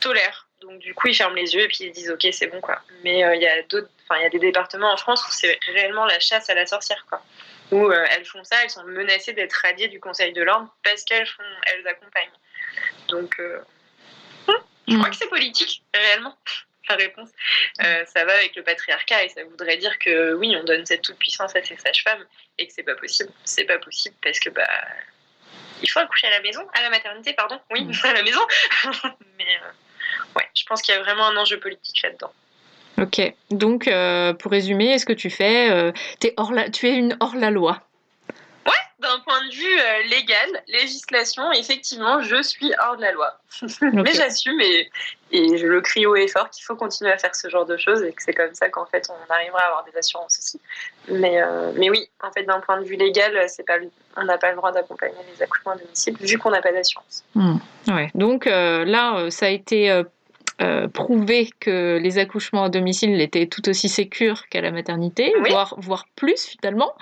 [0.00, 0.46] tolèrent.
[0.60, 2.80] Donc du coup, ils ferment les yeux et puis ils disent ok, c'est bon quoi.
[3.02, 5.30] Mais euh, il y a d'autres, enfin il y a des départements en France où
[5.30, 7.22] c'est réellement la chasse à la sorcière quoi
[7.70, 11.04] où euh, elles font ça, elles sont menacées d'être radiées du Conseil de l'ordre parce
[11.04, 12.30] qu'elles font, elles accompagnent.
[13.08, 13.60] Donc, euh,
[14.88, 15.10] je crois mm.
[15.10, 16.36] que c'est politique, réellement.
[16.88, 17.28] La réponse,
[17.84, 21.02] euh, ça va avec le patriarcat et ça voudrait dire que oui, on donne cette
[21.02, 22.24] toute puissance à ces sages-femmes
[22.58, 23.30] et que c'est pas possible.
[23.44, 24.66] C'est pas possible parce que bah
[25.82, 27.60] il faut accoucher à la maison, à la maternité, pardon.
[27.70, 27.92] Oui, mm.
[28.02, 28.40] à la maison.
[29.38, 29.60] Mais
[30.34, 32.32] ouais, je pense qu'il y a vraiment un enjeu politique là-dedans.
[32.98, 36.94] Ok, donc euh, pour résumer, est-ce que tu fais, euh, es hors la, tu es
[36.94, 37.80] une hors la loi
[38.66, 43.38] Ouais, d'un point de vue euh, légal, législation, effectivement, je suis hors de la loi.
[43.80, 44.90] mais j'assume et,
[45.32, 47.78] et, je le crie haut et fort qu'il faut continuer à faire ce genre de
[47.78, 50.60] choses et que c'est comme ça qu'en fait on arrivera à avoir des assurances aussi.
[51.08, 51.40] Mais,
[51.76, 53.78] mais oui, en fait, d'un point de vue légal, c'est pas,
[54.16, 57.24] on n'a pas le droit d'accompagner les accouchements à domicile vu qu'on n'a pas d'assurance.
[57.34, 57.56] Hmm.
[57.88, 60.04] ouais, donc là, ça a été
[60.60, 65.74] euh, prouver que les accouchements à domicile étaient tout aussi sécures qu'à la maternité, voire,
[65.78, 66.94] voire plus finalement.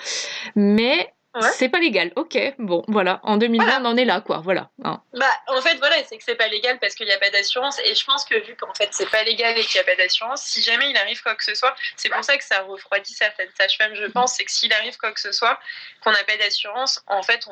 [0.55, 1.13] Mais
[1.53, 4.71] C'est pas légal, ok, bon, voilà, en 2020 on en est là, quoi, voilà.
[4.85, 5.01] Hein.
[5.13, 7.79] Bah, en fait, voilà, c'est que c'est pas légal parce qu'il n'y a pas d'assurance,
[7.85, 9.97] et je pense que vu qu'en fait c'est pas légal et qu'il n'y a pas
[9.97, 13.13] d'assurance, si jamais il arrive quoi que ce soit, c'est pour ça que ça refroidit
[13.13, 15.59] certaines sages-femmes, je pense, c'est que s'il arrive quoi que ce soit,
[16.01, 17.47] qu'on n'a pas d'assurance, en fait,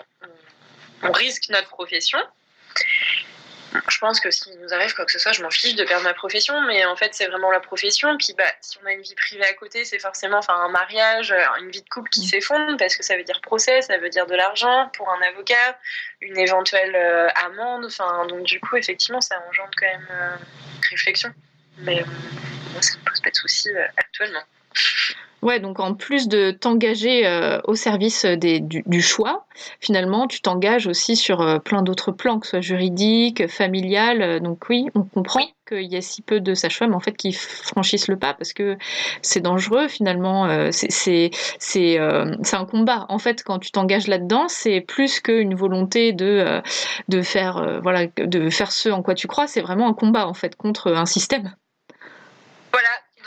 [1.03, 2.19] on risque notre profession,
[3.73, 6.05] je pense que s'il nous arrive quoi que ce soit, je m'en fiche de perdre
[6.05, 8.17] ma profession, mais en fait, c'est vraiment la profession.
[8.17, 11.33] Puis, bah, si on a une vie privée à côté, c'est forcément enfin, un mariage,
[11.33, 12.29] euh, une vie de couple qui mm.
[12.29, 15.79] s'effondre, parce que ça veut dire procès, ça veut dire de l'argent pour un avocat,
[16.21, 17.87] une éventuelle euh, amende.
[17.87, 20.37] Enfin, donc, du coup, effectivement, ça engendre quand même euh,
[20.91, 21.33] réflexion.
[21.79, 22.03] Mais
[22.73, 24.43] moi, ça ne me pose pas de soucis actuellement.
[25.43, 29.47] Ouais, donc en plus de t'engager euh, au service des, du, choix,
[29.81, 34.23] finalement, tu t'engages aussi sur euh, plein d'autres plans, que ce soit juridique, familial.
[34.23, 37.33] Euh, donc oui, on comprend qu'il y a si peu de sages-femmes en fait qui
[37.33, 38.79] franchissent le pas parce que
[39.21, 40.71] c'est dangereux finalement.
[40.71, 43.05] c'est c'est un combat.
[43.09, 46.63] En fait, quand tu t'engages là-dedans, c'est plus qu'une volonté de
[47.09, 49.49] de faire voilà de faire ce en quoi tu crois.
[49.49, 51.53] C'est vraiment un combat en fait contre un système.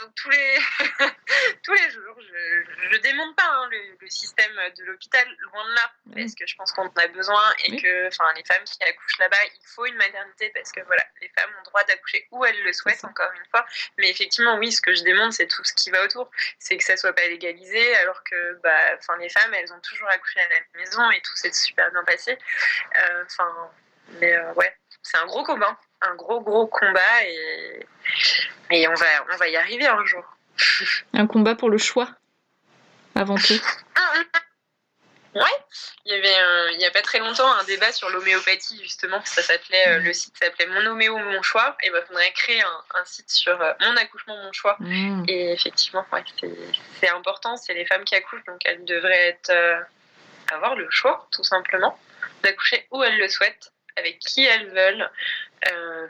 [0.00, 0.58] Donc tous les,
[1.62, 5.92] tous les jours, je ne démonte pas hein, le, système de l'hôpital, loin de là,
[6.14, 9.36] parce que je pense qu'on en a besoin et que les femmes qui accouchent là-bas,
[9.44, 12.72] il faut une maternité parce que voilà, les femmes ont droit d'accoucher où elles le
[12.72, 13.66] souhaitent, encore une fois.
[13.98, 16.30] Mais effectivement, oui, ce que je démonte, c'est tout ce qui va autour.
[16.58, 20.40] C'est que ça soit pas légalisé, alors que bah, les femmes, elles ont toujours accouché
[20.40, 22.38] à la maison et tout s'est super bien passé.
[23.00, 23.70] Euh, enfin,
[24.20, 27.86] mais euh, ouais, c'est un gros combat un gros gros combat et,
[28.70, 30.24] et on, va, on va y arriver un jour.
[31.12, 32.08] Un combat pour le choix,
[33.14, 33.60] avant tout.
[35.34, 35.42] Ouais,
[36.06, 39.42] il y avait il n'y a pas très longtemps un débat sur l'homéopathie justement, ça
[39.42, 43.30] s'appelait euh, le site s'appelait Mon homéo mon choix et ben faudrait créer un, site
[43.30, 45.24] sur euh, mon accouchement mon choix mmh.
[45.28, 46.24] et effectivement ouais,
[46.98, 49.80] c'est important, c'est les femmes qui accouchent donc elles devraient être euh,
[50.52, 51.96] avoir le choix tout simplement
[52.42, 55.10] d'accoucher où elles le souhaitent avec qui elles veulent.
[55.70, 56.06] Euh,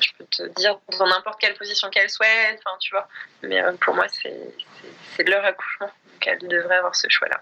[0.00, 3.08] je peux te dire dans n'importe quelle position qu'elles souhaitent, enfin, tu vois.
[3.42, 5.86] Mais euh, pour moi, c'est leur accouchement.
[5.86, 7.40] Donc elles devraient avoir ce choix-là.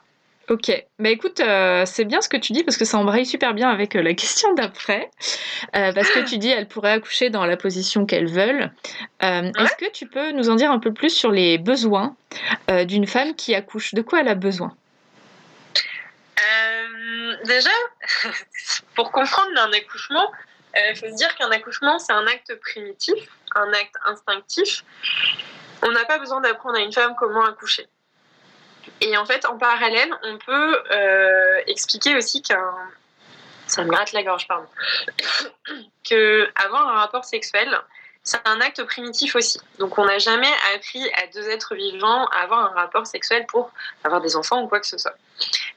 [0.49, 3.55] Ok, bah écoute, euh, c'est bien ce que tu dis parce que ça embraye super
[3.55, 5.09] bien avec la question d'après.
[5.73, 8.73] parce que tu dis elles pourraient accoucher dans la position qu'elles veulent.
[9.21, 12.17] Est-ce que tu peux nous en dire un peu plus sur les besoins
[12.69, 13.95] d'une femme qui accouche?
[13.95, 14.75] De quoi elle a besoin?
[17.45, 17.71] Déjà,
[18.95, 20.31] pour comprendre un accouchement,
[20.75, 24.85] il euh, faut se dire qu'un accouchement, c'est un acte primitif, un acte instinctif.
[25.83, 27.89] On n'a pas besoin d'apprendre à une femme comment accoucher.
[29.01, 32.75] Et en fait, en parallèle, on peut euh, expliquer aussi qu'un...
[33.67, 34.67] Ça me gratte la gorge, pardon.
[36.09, 37.69] que avoir un rapport sexuel,
[38.31, 39.61] c'est un acte primitif aussi.
[39.81, 43.73] Donc on n'a jamais appris à deux êtres vivants à avoir un rapport sexuel pour
[44.05, 45.17] avoir des enfants ou quoi que ce soit.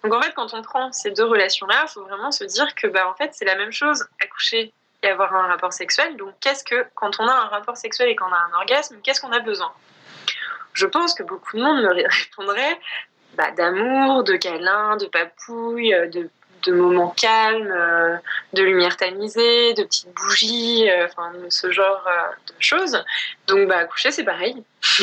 [0.03, 2.85] Donc en fait, quand on prend ces deux relations-là, il faut vraiment se dire que
[2.85, 6.15] bah, en fait, c'est la même chose, accoucher et avoir un rapport sexuel.
[6.15, 9.21] Donc qu'est-ce que, quand on a un rapport sexuel et qu'on a un orgasme, qu'est-ce
[9.21, 9.73] qu'on a besoin?
[10.73, 11.89] Je pense que beaucoup de monde me
[12.21, 12.79] répondrait
[13.33, 16.29] bah, d'amour, de câlins, de papouilles, de
[16.65, 18.17] de moments calmes, euh,
[18.53, 23.03] de lumière tamisée, de petites bougies, euh, enfin ce genre euh, de choses.
[23.47, 24.55] Donc bah coucher c'est pareil.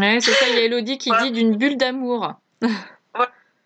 [0.00, 0.48] ouais, c'est ça.
[0.48, 2.34] Il y a Elodie qui dit d'une bulle d'amour.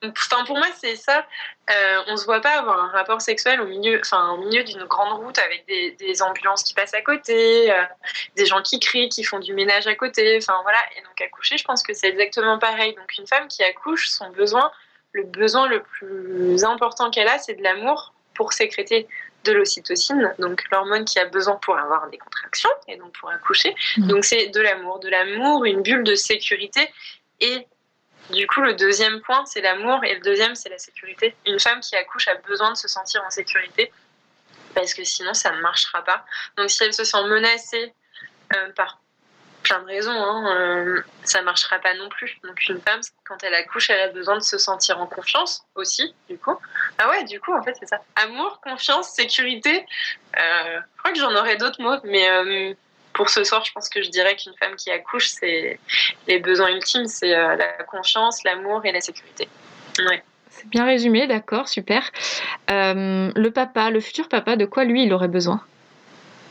[0.01, 1.27] Enfin, pour moi, c'est ça.
[1.68, 4.85] Euh, on se voit pas avoir un rapport sexuel au milieu, enfin, au milieu d'une
[4.85, 7.72] grande route avec des, ambulances qui passent à côté,
[8.37, 10.38] des gens qui crient, qui font du ménage à côté.
[10.40, 10.79] Enfin voilà.
[10.96, 12.94] Et donc accoucher, je pense que c'est exactement pareil.
[12.94, 14.70] Donc une femme qui accouche, son besoin,
[15.12, 19.09] le besoin le plus important qu'elle a, c'est de l'amour pour sécréter
[19.44, 23.75] de l'ocytocine, donc l'hormone qui a besoin pour avoir des contractions et donc pour accoucher.
[23.97, 24.07] Mmh.
[24.09, 26.88] Donc c'est de l'amour, de l'amour, une bulle de sécurité.
[27.40, 27.66] Et
[28.31, 31.35] du coup, le deuxième point, c'est l'amour et le deuxième, c'est la sécurité.
[31.47, 33.92] Une femme qui accouche a besoin de se sentir en sécurité
[34.75, 36.25] parce que sinon, ça ne marchera pas.
[36.57, 37.92] Donc si elle se sent menacée
[38.55, 39.01] euh, par
[39.68, 42.38] plein de raisons, hein, euh, ça marchera pas non plus.
[42.42, 46.14] Donc une femme, quand elle accouche, elle a besoin de se sentir en confiance aussi,
[46.28, 46.57] du coup.
[46.98, 48.00] Ah ouais, du coup, en fait, c'est ça.
[48.16, 49.85] Amour, confiance, sécurité.
[50.38, 52.72] Euh, je crois que j'en aurais d'autres mots, mais euh,
[53.12, 55.78] pour ce soir, je pense que je dirais qu'une femme qui accouche, c'est
[56.26, 59.48] les besoins ultimes, c'est la confiance, l'amour et la sécurité.
[59.98, 60.22] Ouais.
[60.50, 62.11] C'est bien résumé, d'accord, super.
[62.68, 65.62] le papa, le futur papa, de quoi lui il aurait besoin?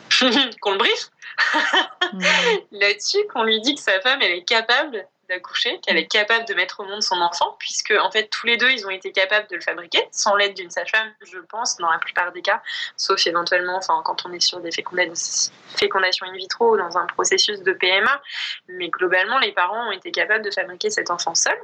[0.61, 1.11] Qu'on le brise
[2.71, 6.53] là-dessus qu'on lui dit que sa femme, elle est capable d'accoucher, qu'elle est capable de
[6.53, 9.47] mettre au monde son enfant, puisque en fait tous les deux ils ont été capables
[9.49, 12.61] de le fabriquer sans l'aide d'une sage-femme, je pense, dans la plupart des cas,
[12.95, 17.73] sauf éventuellement, enfin quand on est sur des fécondations in vitro dans un processus de
[17.73, 18.21] PMA,
[18.69, 21.57] mais globalement les parents ont été capables de fabriquer cet enfant seul.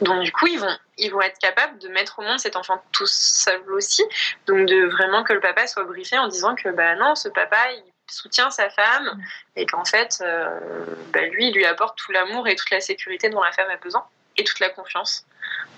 [0.00, 2.82] Donc du coup, ils vont, ils vont être capables de mettre au monde cet enfant
[2.92, 4.04] tout seul aussi.
[4.46, 7.72] Donc de vraiment que le papa soit briefé en disant que bah non, ce papa,
[7.72, 9.20] il soutient sa femme
[9.56, 13.28] et qu'en fait, euh, bah, lui, il lui apporte tout l'amour et toute la sécurité
[13.28, 14.04] dont la femme a besoin
[14.36, 15.26] et toute la confiance.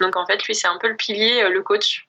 [0.01, 2.08] Donc en fait, lui, c'est un peu le pilier, euh, le coach.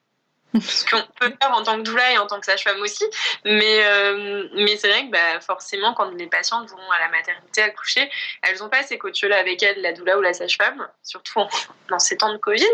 [0.62, 3.06] Ce qu'on peut faire en tant que doula et en tant que sage-femme aussi.
[3.46, 7.62] Mais, euh, mais c'est vrai que bah, forcément, quand les patientes vont à la maternité
[7.62, 8.10] accoucher,
[8.42, 11.42] elles n'ont pas ces coachs-là avec elles, la doula ou la sage-femme, surtout
[11.90, 12.66] dans ces temps de Covid,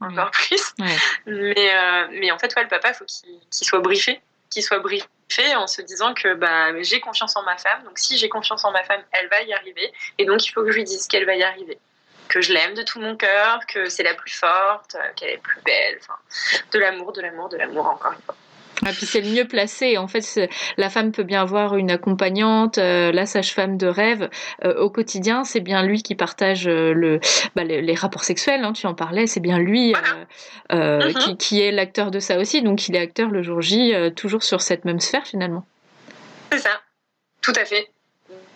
[0.00, 0.74] encore plus.
[1.26, 4.20] Mais, mais en fait, ouais, le papa, il faut qu'il soit briefé,
[4.50, 5.08] qu'il soit briefé
[5.56, 8.70] en se disant que bah, j'ai confiance en ma femme, donc si j'ai confiance en
[8.70, 11.26] ma femme, elle va y arriver, et donc il faut que je lui dise qu'elle
[11.26, 11.78] va y arriver,
[12.28, 15.60] que je l'aime de tout mon cœur, que c'est la plus forte, qu'elle est plus
[15.64, 16.14] belle, enfin,
[16.72, 18.36] de l'amour, de l'amour, de l'amour encore une fois.
[18.84, 19.98] Ah, puis c'est le mieux placé.
[19.98, 24.28] En fait, la femme peut bien avoir une accompagnante, euh, la sage-femme de rêve.
[24.64, 27.20] Euh, au quotidien, c'est bien lui qui partage euh, le,
[27.54, 29.94] bah, les, rapports sexuels, hein, tu en parlais, c'est bien lui
[30.70, 31.14] mm-hmm.
[31.14, 32.62] qui, qui, est l'acteur de ça aussi.
[32.62, 35.64] Donc il est acteur le jour J, toujours sur cette même sphère finalement.
[36.52, 36.80] C'est ça,
[37.40, 37.93] tout à fait.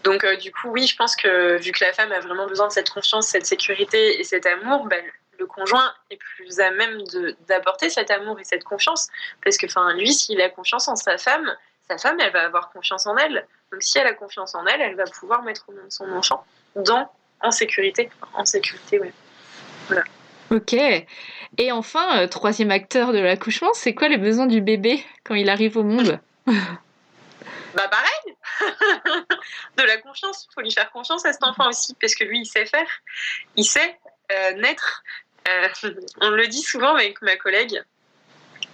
[0.05, 2.73] Donc, du coup, oui, je pense que vu que la femme a vraiment besoin de
[2.73, 5.03] cette confiance, cette sécurité et cet amour, ben,
[5.39, 7.03] le conjoint est plus à même
[7.49, 9.09] d'apporter cet amour et cette confiance.
[9.43, 11.55] Parce que, enfin, lui, s'il a confiance en sa femme,
[11.89, 13.47] sa femme, elle va avoir confiance en elle.
[13.73, 16.45] Donc, si elle a confiance en elle, elle va pouvoir mettre au monde son enfant
[16.77, 18.11] dans, en sécurité.
[18.35, 19.11] En sécurité, oui.
[19.87, 20.05] Voilà.
[20.51, 20.75] Ok.
[21.59, 25.49] Et enfin, euh, troisième acteur de l'accouchement, c'est quoi les besoins du bébé quand il
[25.49, 26.19] arrive au monde?
[27.79, 28.37] Bah pareil
[29.77, 30.49] De la confiance.
[30.51, 32.89] Il faut lui faire confiance à cet enfant aussi, parce que lui, il sait faire.
[33.55, 33.97] Il sait
[34.33, 35.05] euh, naître
[35.47, 35.69] euh,
[36.21, 37.81] on le dit souvent avec ma collègue,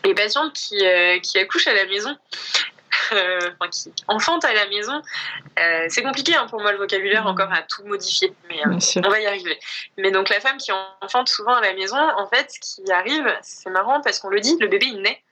[0.04, 2.16] les patientes qui, euh, qui accouchent à la maison,
[3.12, 5.02] enfin, qui enfantent à la maison,
[5.88, 9.26] c'est compliqué hein, pour moi le vocabulaire encore à tout modifier, mais on va y
[9.26, 9.58] arriver.
[9.98, 13.26] Mais donc la femme qui enfante souvent à la maison, en fait, ce qui arrive,
[13.42, 15.22] c'est marrant parce qu'on le dit, le bébé il naît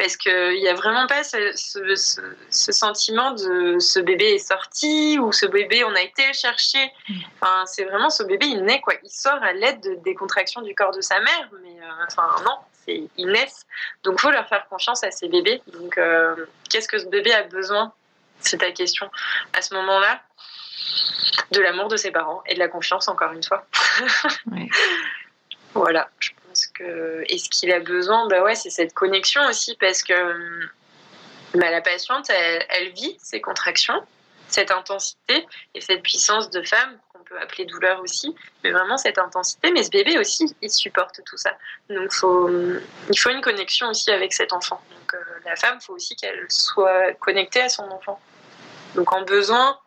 [0.00, 5.30] parce qu'il n'y a vraiment pas ce, ce, sentiment de ce bébé est sorti ou
[5.30, 6.90] ce bébé on a été le chercher.
[7.34, 10.74] Enfin, c'est vraiment ce bébé il naît quoi, il sort à l'aide des contractions du
[10.74, 13.66] corps de sa mère, mais euh, enfin non, c'est ils naissent.
[14.02, 15.60] Donc faut leur faire confiance à ces bébés.
[15.66, 17.92] Donc euh, qu'est-ce que ce bébé a besoin?
[18.38, 19.10] C'est ta question.
[19.52, 20.22] À ce moment-là,
[21.50, 23.66] de l'amour de ses parents et de la confiance encore une fois.
[25.74, 26.08] voilà
[27.26, 30.68] et ce qu'il a besoin, bah ouais, c'est cette connexion aussi parce que
[31.54, 34.00] bah, la patiente, elle, vit ces contractions,
[34.48, 39.18] cette intensité et cette puissance de femme qu'on peut appeler douleur aussi, mais vraiment cette
[39.18, 39.72] intensité.
[39.72, 41.56] Mais ce bébé aussi, il supporte tout ça.
[41.88, 44.80] Donc faut, il faut une connexion aussi avec cet enfant.
[44.90, 48.20] Donc euh, la femme, il faut aussi qu'elle soit connectée à son enfant.
[48.94, 49.78] Donc en besoin,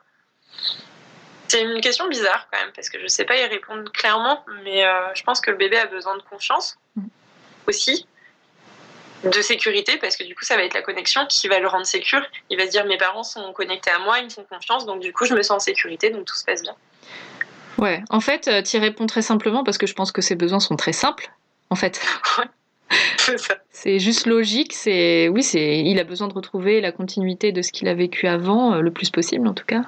[1.54, 4.44] c'est une question bizarre quand même, parce que je ne sais pas y répondre clairement,
[4.64, 7.04] mais euh, je pense que le bébé a besoin de confiance mm.
[7.68, 8.08] aussi,
[9.24, 11.86] de sécurité, parce que du coup, ça va être la connexion qui va le rendre
[11.86, 12.26] sécure.
[12.50, 15.00] Il va se dire mes parents sont connectés à moi, ils me font confiance, donc
[15.00, 16.76] du coup, je me sens en sécurité, donc tout se passe bien.
[17.78, 20.36] Ouais, en fait, euh, tu y réponds très simplement parce que je pense que ses
[20.36, 21.32] besoins sont très simples,
[21.70, 22.02] en fait.
[23.70, 24.74] c'est juste logique.
[24.74, 28.28] C'est oui, c'est il a besoin de retrouver la continuité de ce qu'il a vécu
[28.28, 29.84] avant, euh, le plus possible en tout cas.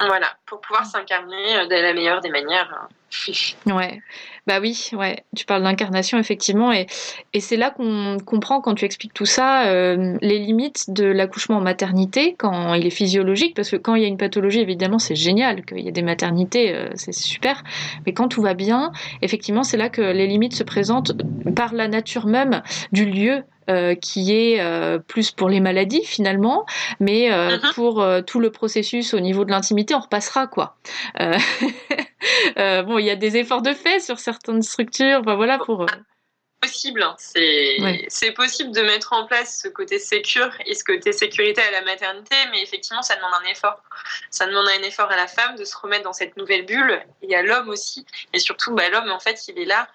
[0.00, 2.68] Voilà, pour pouvoir s'incarner euh, de la meilleure des manières.
[2.74, 2.88] Hein.
[3.66, 4.00] Ouais,
[4.46, 5.24] bah oui, ouais.
[5.36, 6.86] Tu parles d'incarnation effectivement, et,
[7.32, 11.56] et c'est là qu'on comprend quand tu expliques tout ça euh, les limites de l'accouchement
[11.56, 14.98] en maternité quand il est physiologique, parce que quand il y a une pathologie, évidemment,
[14.98, 17.62] c'est génial qu'il y ait des maternités, euh, c'est super.
[18.06, 21.12] Mais quand tout va bien, effectivement, c'est là que les limites se présentent
[21.54, 26.64] par la nature même du lieu euh, qui est euh, plus pour les maladies finalement,
[27.00, 27.74] mais euh, uh-huh.
[27.74, 30.76] pour tout le processus au niveau de l'intimité, on repassera quoi.
[31.18, 35.86] bon, il y a des efforts de fait sur certaines structures, enfin, voilà pour
[36.60, 37.02] possible.
[37.02, 37.14] Hein.
[37.18, 41.82] C'est possible de mettre en place ce côté sécure et ce côté sécurité à la
[41.82, 43.82] maternité, mais effectivement, ça demande un effort.
[44.30, 47.34] Ça demande un effort à la femme de se remettre dans cette nouvelle bulle et
[47.36, 48.06] à l'homme aussi.
[48.32, 49.88] Et surtout, bah, l'homme, en fait, il est là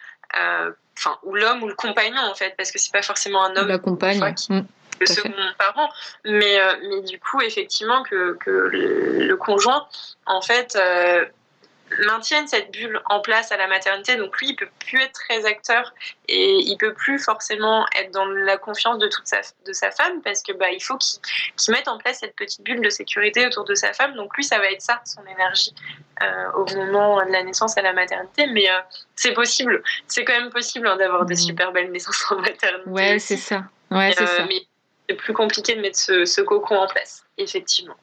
[0.98, 3.68] enfin ou l'homme ou le compagnon en fait parce que c'est pas forcément un homme
[3.68, 4.62] la compagne mmh,
[5.04, 5.90] le second parent
[6.24, 9.88] mais euh, mais du coup effectivement que, que le, conjoint
[10.26, 11.26] en fait euh,
[12.06, 14.16] maintiennent cette bulle en place à la maternité.
[14.16, 15.94] Donc lui, il peut plus être très acteur
[16.28, 20.22] et il peut plus forcément être dans la confiance de toute sa, de sa femme
[20.22, 21.20] parce que bah il faut qu'il
[21.74, 24.16] mette en place cette petite bulle de sécurité autour de sa femme.
[24.16, 25.74] Donc lui, ça va être ça, son énergie
[26.22, 28.48] euh, au moment de la naissance à la maternité.
[28.48, 28.80] Mais euh,
[29.16, 31.38] c'est possible, c'est quand même possible hein, d'avoir des mmh.
[31.38, 32.90] super belles naissances en maternité.
[32.90, 33.64] Ouais, c'est ça.
[33.92, 34.46] Ouais, c'est euh, ça.
[34.48, 34.66] Mais
[35.08, 37.96] c'est plus compliqué de mettre ce, ce cocon en place, effectivement.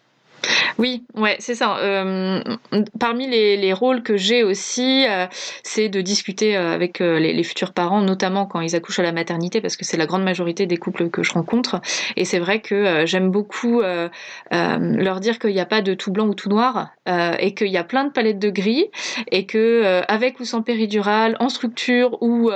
[0.78, 1.76] Oui, ouais, c'est ça.
[1.78, 2.42] Euh,
[2.98, 5.26] parmi les, rôles que j'ai aussi, euh,
[5.62, 9.60] c'est de discuter euh, avec les, futurs parents, notamment quand ils accouchent à la maternité,
[9.60, 11.80] parce que c'est la grande majorité des couples que je rencontre.
[12.16, 13.82] Et c'est vrai que j'aime beaucoup
[14.50, 17.76] leur dire qu'il n'y a pas de tout blanc ou tout noir, et qu'il y
[17.76, 18.86] a plein de palettes de gris,
[19.30, 22.50] et que avec ou sans péridurale, en structure ou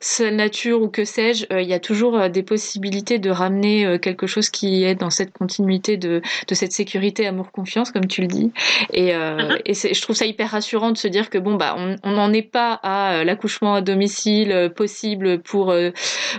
[0.00, 4.50] seule nature ou que sais-je, il y a toujours des possibilités de ramener quelque chose
[4.50, 8.52] qui est dans cette continuité de cette sécurité amour, confiance, comme tu le dis.
[8.92, 9.58] Et, euh, mhm.
[9.64, 12.42] et je trouve ça hyper rassurant de se dire que bon, bah, on n'en est
[12.42, 15.74] pas à euh, l'accouchement à domicile euh, possible pour,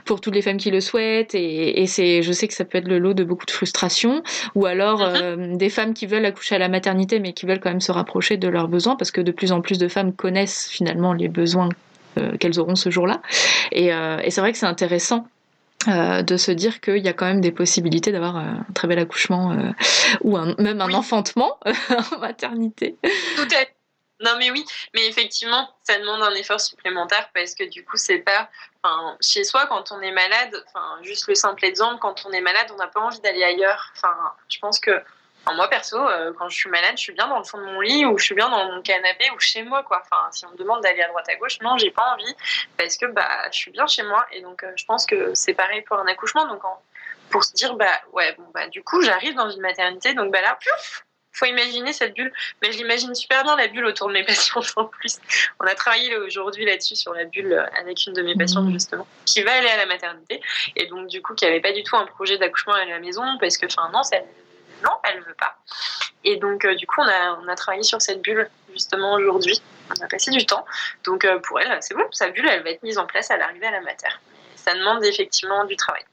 [0.06, 1.36] pour toutes les femmes qui le souhaitent.
[1.36, 4.22] Et, et c'est, je sais que ça peut être le lot de beaucoup de frustration.
[4.56, 5.58] Ou alors mhm.
[5.58, 8.38] des femmes qui veulent accoucher à la maternité, mais qui veulent quand même se rapprocher
[8.38, 11.70] de leurs besoins, parce que de plus en plus de femmes connaissent finalement les besoins
[12.40, 13.22] qu'elles auront ce jour-là.
[13.72, 15.28] Et, et c'est vrai que c'est intéressant
[15.88, 18.88] euh, de se dire qu'il y a quand même des possibilités d'avoir euh, un très
[18.88, 19.72] bel accouchement euh,
[20.22, 21.60] ou même un enfantement
[22.14, 22.98] en maternité.
[23.36, 23.66] Tout à
[24.20, 28.18] non mais oui, mais effectivement, ça demande un effort supplémentaire parce que du coup, c'est
[28.18, 28.50] pas,
[28.82, 32.42] enfin, chez soi quand on est malade, enfin, juste le simple exemple, quand on est
[32.42, 33.92] malade, on n'a pas envie d'aller ailleurs.
[33.96, 34.16] Enfin,
[34.50, 35.04] je pense que
[35.54, 37.80] moi, perso, euh, quand je suis malade, je suis bien dans le fond de mon
[37.82, 40.02] lit ou je suis bien dans mon canapé ou chez moi, quoi.
[40.04, 42.36] Enfin, si on me demande d'aller à droite à gauche, non, j'ai pas envie
[42.78, 44.26] parce que bah, je suis bien chez moi.
[44.32, 46.48] Et donc, euh, je pense que c'est pareil pour un accouchement.
[46.48, 46.62] Donc,
[47.30, 50.42] pour se dire, bah, ouais, bon, bah, du coup, j'arrive dans une maternité, donc, bah
[50.42, 52.34] là, pouf, faut imaginer cette bulle.
[52.62, 55.20] Mais je l'imagine super bien, la bulle autour de mes patients en plus.
[55.60, 58.74] On a travaillé aujourd'hui là-dessus sur la bulle avec une de mes patientes, mmh.
[58.74, 60.42] justement, qui va aller à la maternité.
[60.76, 63.24] Et donc, du coup, qui n'avait pas du tout un projet d'accouchement à la maison,
[63.40, 64.18] parce que, enfin, non, ça,
[64.84, 65.58] non, elle veut pas.
[66.24, 69.62] Et donc, euh, du coup, on a, travaillé sur cette bulle, justement, aujourd'hui.
[69.90, 70.66] On a passé du temps.
[71.06, 73.38] Donc, euh, pour elle, c'est bon, sa bulle, elle va être mise en place à
[73.38, 74.10] l'arrivée à la mater.
[74.56, 76.04] Ça demande effectivement du travail.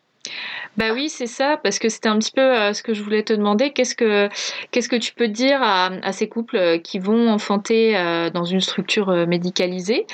[0.76, 3.22] Bah oui, c'est ça, parce que c'était un petit peu euh, ce que je voulais
[3.22, 3.70] te demander.
[3.72, 4.28] Qu'est-ce que,
[4.72, 8.60] qu'est-ce que tu peux dire à, ces couples euh, qui vont enfanter euh, dans une
[8.60, 10.06] structure médicalisée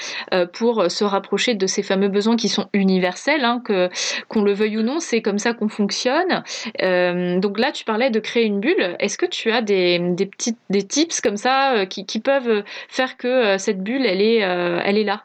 [0.53, 3.89] pour se rapprocher de ces fameux besoins qui sont universels, hein, que,
[4.29, 6.43] qu'on le veuille ou non, c'est comme ça qu'on fonctionne.
[7.41, 8.97] donc là, tu parlais de créer une bulle.
[8.99, 10.31] Est-ce que tu as des, des,
[10.71, 15.05] des tips comme ça qui, qui peuvent faire que cette bulle, elle est, elle est
[15.05, 15.25] là?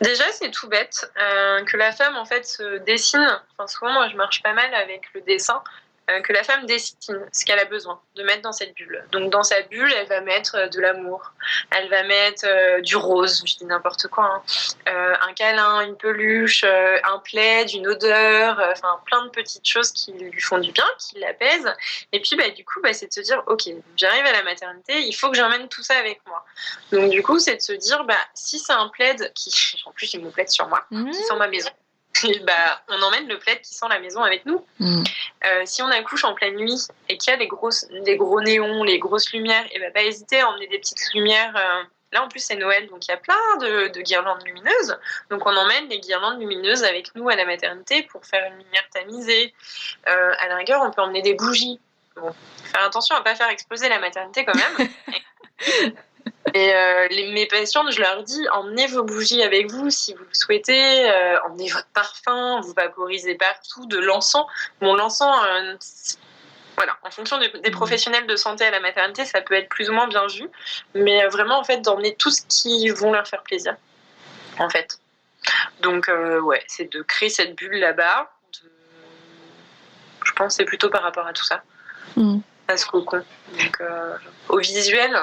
[0.00, 3.40] Déjà, c'est tout bête euh, que la femme en fait se dessine.
[3.56, 5.62] Enfin, souvent, moi, je marche pas mal avec le dessin.
[6.10, 9.04] Euh, que la femme dessine ce qu'elle a besoin de mettre dans cette bulle.
[9.12, 11.32] Donc dans sa bulle, elle va mettre euh, de l'amour,
[11.70, 14.42] elle va mettre euh, du rose, je dis n'importe quoi, hein.
[14.86, 20.40] un câlin, une peluche, un plaid, une odeur, enfin plein de petites choses qui lui
[20.40, 21.74] font du bien, qui l'apaisent.
[22.12, 23.64] Et puis bah, du coup, bah, c'est de se dire, ok,
[23.96, 26.44] j'arrive à la maternité, il faut que j'emmène tout ça avec moi.
[26.90, 29.52] Donc du coup, c'est de se dire, bah, si c'est un plaid qui,
[29.84, 31.70] en plus j'ai mon plaid sur moi, qui sent ma maison,
[32.44, 34.64] bah, on emmène le plaid qui sent la maison avec nous.
[34.78, 35.02] Mm.
[35.44, 38.40] Euh, si on accouche en pleine nuit et qu'il y a des, grosses, des gros
[38.40, 41.56] néons, les grosses lumières, et bah, pas hésiter à emmener des petites lumières.
[41.56, 44.98] Euh, là, en plus, c'est Noël, donc il y a plein de, guirlandes lumineuses.
[45.30, 48.84] Donc, on emmène les guirlandes lumineuses avec nous à la maternité pour faire une lumière
[48.92, 49.54] tamisée.
[50.08, 51.80] Euh, à la rigueur, on peut emmener des bougies.
[52.16, 54.88] Bon, faire attention à ne pas faire exploser la maternité quand même.
[56.54, 60.24] Et euh, les, mes patientes, je leur dis, emmenez vos bougies avec vous si vous
[60.24, 64.46] le souhaitez, euh, emmenez votre parfum, vous vaporisez partout, de l'encens.
[64.80, 65.76] Bon, l'encens, euh,
[66.76, 67.70] voilà, en fonction des, mmh.
[67.72, 70.48] professionnels de santé à la maternité, ça peut être plus ou moins bien vu,
[70.94, 73.76] mais vraiment, en fait, d'emmener tout ce qui vont leur faire plaisir,
[74.58, 74.98] en fait.
[75.82, 76.10] Donc,
[76.42, 78.30] ouais, c'est de créer cette bulle là-bas.
[80.24, 81.62] Je pense que c'est plutôt par rapport à tout ça.
[82.16, 82.38] Mmh.
[82.68, 83.24] À ce cocon.
[83.58, 83.82] Donc,
[84.48, 85.16] au visuel,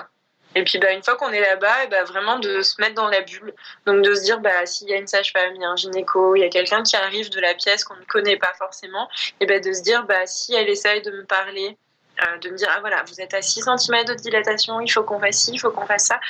[0.56, 3.22] et puis bah, une fois qu'on est là-bas, bah, vraiment de se mettre dans la
[3.22, 3.54] bulle.
[3.86, 6.36] Donc de se dire, bah, s'il y a une sage-femme, il y a un gynéco,
[6.36, 9.10] il y a quelqu'un qui arrive de la pièce qu'on ne connaît pas forcément,
[9.42, 11.78] et bah, de se dire, bah, si elle essaye de me parler,
[12.24, 15.04] euh, de me dire, ah voilà, vous êtes à 6 cm de dilatation, il faut
[15.04, 16.22] qu'on fasse ci, il faut qu'on fasse ça,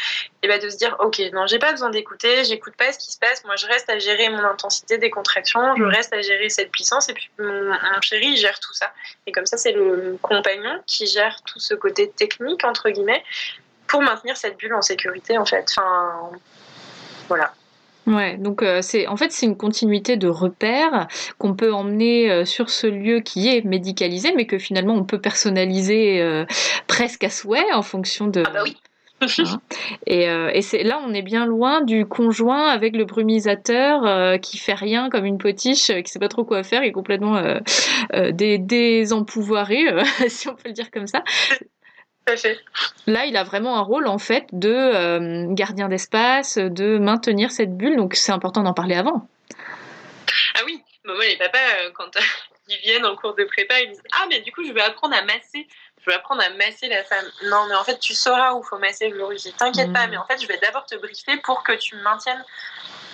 [0.42, 3.12] et bah, de se dire, ok, non, j'ai pas besoin d'écouter, j'écoute pas ce qui
[3.12, 6.50] se passe, moi je reste à gérer mon intensité des contractions, je reste à gérer
[6.50, 8.92] cette puissance, et puis mon, mon chéri, il gère tout ça.
[9.28, 13.24] Et comme ça, c'est le compagnon qui gère tout ce côté technique, entre guillemets,
[13.88, 15.66] pour maintenir cette bulle en sécurité en fait.
[15.70, 16.32] Enfin,
[17.28, 17.54] voilà.
[18.08, 21.08] Ouais, donc euh, c'est en fait c'est une continuité de repères
[21.40, 25.20] qu'on peut emmener euh, sur ce lieu qui est médicalisé, mais que finalement on peut
[25.20, 26.46] personnaliser euh,
[26.86, 28.44] presque à souhait en fonction de.
[28.46, 28.78] Ah bah oui.
[29.22, 29.62] Hein.
[30.06, 34.74] et, et c'est là on est bien loin du conjoint avec le brumisateur qui fait
[34.74, 37.42] rien comme une potiche qui sait pas trop quoi faire et complètement
[38.14, 39.86] des désempouvoiré
[40.28, 41.24] si on peut le dire comme ça
[43.08, 47.78] Là, il a vraiment un rôle en fait de euh, gardien d'espace, de maintenir cette
[47.78, 47.98] bulle.
[47.98, 49.28] Donc, c'est important d'en parler avant.
[50.56, 52.10] Ah oui, moi les papas, euh, quand
[52.68, 55.16] ils viennent en cours de prépa, ils disent Ah, mais du coup, je vais apprendre
[55.16, 55.68] à masser.
[56.02, 57.26] Je vais apprendre à masser la femme.
[57.46, 60.12] Non, mais en fait, tu sauras où faut masser le Je T'inquiète pas, mmh.
[60.12, 62.44] mais en fait, je vais d'abord te briefer pour que tu maintiennes.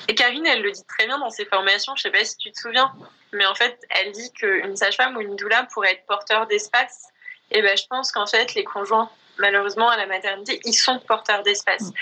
[0.08, 1.96] Et Karine, elle le dit très bien dans ses formations.
[1.96, 2.92] Je sais pas si tu te souviens,
[3.34, 7.11] mais en fait, elle dit qu'une sage-femme ou une doula pourrait être porteur d'espace
[7.52, 11.44] et ben, je pense qu'en fait, les conjoints, malheureusement, à la maternité, ils sont porteurs
[11.44, 11.84] d'espace.
[11.84, 11.94] Mm.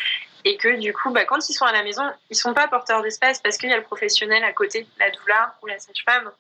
[0.45, 3.01] Et que du coup, bah, quand ils sont à la maison, ils sont pas porteurs
[3.01, 6.31] d'espace parce qu'il y a le professionnel à côté, la doula ou la sage-femme.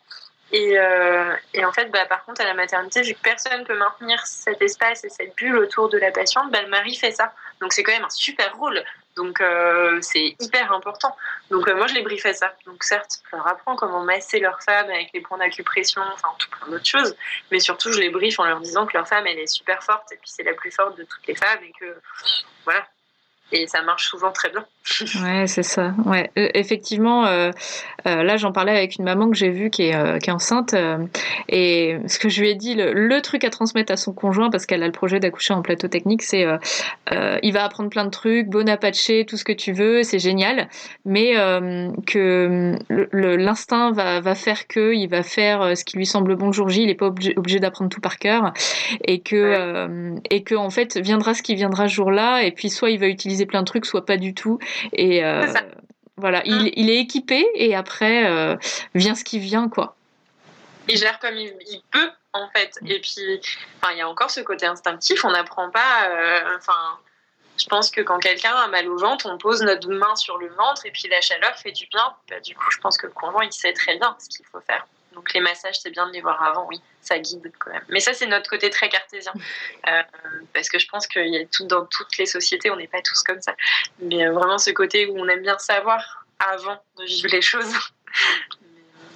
[0.51, 3.77] Et, euh, et, en fait, bah, par contre, à la maternité, vu que personne peut
[3.77, 7.33] maintenir cet espace et cette bulle autour de la patiente, bah, le mari fait ça.
[7.61, 8.83] Donc c'est quand même un super rôle.
[9.19, 11.13] Donc euh, c'est hyper important.
[11.51, 12.55] Donc euh, moi je les briefais ça.
[12.65, 16.49] Donc certes, je leur apprends comment masser leur femme avec les points d'acupression, enfin tout
[16.49, 17.17] plein d'autres choses.
[17.51, 20.09] Mais surtout je les briefe en leur disant que leur femme elle est super forte
[20.13, 21.99] et puis c'est la plus forte de toutes les femmes et que
[22.63, 22.87] voilà.
[23.51, 24.65] Et ça marche souvent très bien.
[25.23, 25.93] ouais, c'est ça.
[26.05, 27.51] Ouais, euh, effectivement, euh,
[28.07, 30.75] euh, là j'en parlais avec une maman que j'ai vue qui est, qui est enceinte
[31.47, 34.65] et ce que je lui ai dit, le, truc à transmettre à son conjoint parce
[34.65, 36.45] qu'elle a le projet d'accoucher en plateau technique, c'est
[37.11, 40.69] il va apprendre plein de trucs, bon Apache, tout ce que tu veux, c'est génial,
[41.05, 41.33] mais
[42.07, 42.75] que
[43.11, 46.69] l'instinct va, va faire que il va faire ce qui lui semble bon le jour
[46.69, 48.53] J, il n'est pas obligé, d'apprendre tout par cœur
[49.03, 52.89] et que et que en fait viendra ce qui viendra ce jour-là et puis soit
[52.89, 54.59] il va utiliser plein de trucs, soit pas du tout.
[54.93, 55.45] Et euh,
[56.17, 58.55] voilà, il, hein il, est équipé et après euh,
[58.95, 59.95] vient ce qui vient, quoi.
[60.87, 62.77] Il gère comme il, peut, en fait.
[62.85, 63.13] Et puis,
[63.91, 66.09] il y a encore ce côté instinctif, on n'apprend pas.
[66.09, 66.97] Euh, enfin.
[67.57, 70.47] je pense que quand quelqu'un a mal au ventre, on pose notre main sur le
[70.49, 72.13] ventre et puis la chaleur fait du bien.
[72.29, 74.61] Bah, du coup, je pense que le conjoint, il sait très bien ce qu'il faut
[74.61, 74.87] faire.
[75.13, 77.83] Donc les massages, c'est bien de les voir avant, oui, ça guide quand même.
[77.89, 79.33] Mais ça, c'est notre côté très cartésien.
[79.87, 80.03] Euh,
[80.53, 83.01] parce que je pense qu'il y a tout dans toutes les sociétés, on n'est pas
[83.01, 83.55] tous comme ça.
[83.99, 87.73] Mais euh, vraiment ce côté où on aime bien savoir avant de vivre les choses.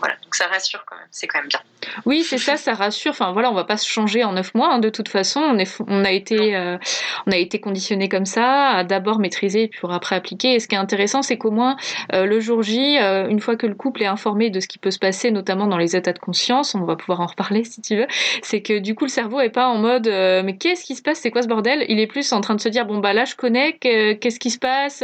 [0.04, 1.62] Voilà, donc ça rassure quand même, c'est quand même bien.
[2.06, 3.12] Oui, c'est ça, ça rassure.
[3.12, 4.74] Enfin voilà, on va pas se changer en neuf mois.
[4.74, 6.78] Hein, de toute façon, on, est, on a été, euh,
[7.26, 10.56] on a été conditionné comme ça, à d'abord maîtriser puis après appliquer.
[10.56, 11.78] Et ce qui est intéressant, c'est qu'au moins
[12.12, 14.78] euh, le jour J, euh, une fois que le couple est informé de ce qui
[14.78, 17.80] peut se passer, notamment dans les états de conscience, on va pouvoir en reparler si
[17.80, 18.08] tu veux.
[18.42, 20.08] C'est que du coup, le cerveau est pas en mode
[20.44, 21.86] mais qu'est-ce qui se passe, c'est quoi ce bordel?
[21.88, 24.50] Il est plus en train de se dire bon bah là, je connais, qu'est-ce qui
[24.50, 25.02] se passe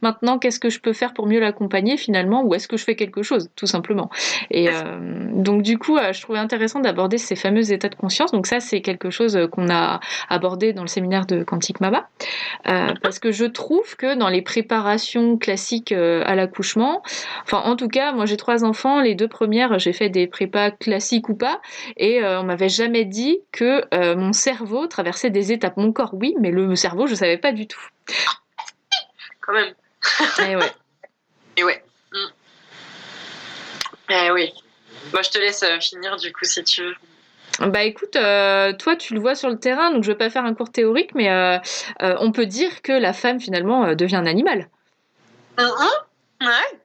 [0.00, 2.94] maintenant, qu'est-ce que je peux faire pour mieux l'accompagner finalement, ou est-ce que je fais
[2.94, 4.10] quelque chose, tout simplement?
[4.50, 4.68] Et
[5.32, 8.32] donc du coup, je trouvais intéressant d'aborder ces fameux états de conscience.
[8.32, 12.08] Donc ça, c'est quelque chose qu'on a abordé dans le séminaire de Quantique Mama,
[12.68, 17.02] euh, parce que je trouve que dans les préparations classiques euh, à l'accouchement,
[17.44, 20.70] enfin en tout cas, moi j'ai trois enfants, les deux premières, j'ai fait des prépas
[20.70, 21.60] classiques ou pas,
[21.96, 23.82] et euh, on m'avait jamais dit que
[24.14, 25.76] mon cerveau traversait des étapes.
[25.76, 27.80] Mon corps, oui, mais le cerveau, je savais pas du tout.
[29.40, 29.74] Quand même.
[30.48, 30.72] et ouais.
[31.56, 31.82] Et ouais.
[34.10, 34.52] Eh oui.
[35.12, 36.94] Moi, je te laisse euh, finir du coup si tu veux.
[37.60, 40.44] Bah écoute, euh, toi tu le vois sur le terrain, donc je vais pas faire
[40.44, 41.58] un cours théorique, mais euh,
[41.98, 44.68] on peut dire que la femme finalement devient un animal.
[46.40, 46.78] ouais.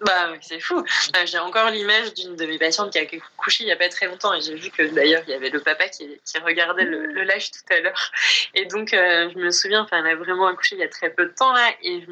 [0.00, 0.84] Bah c'est fou.
[1.26, 3.06] j'ai encore l'image d'une de mes patientes qui a
[3.36, 5.48] couché il y a pas très longtemps et j'ai vu que d'ailleurs il y avait
[5.48, 8.10] le papa qui, regardait le, le, live tout à l'heure.
[8.54, 11.26] Et donc je me souviens, enfin elle a vraiment accouché il y a très peu
[11.26, 12.04] de temps là et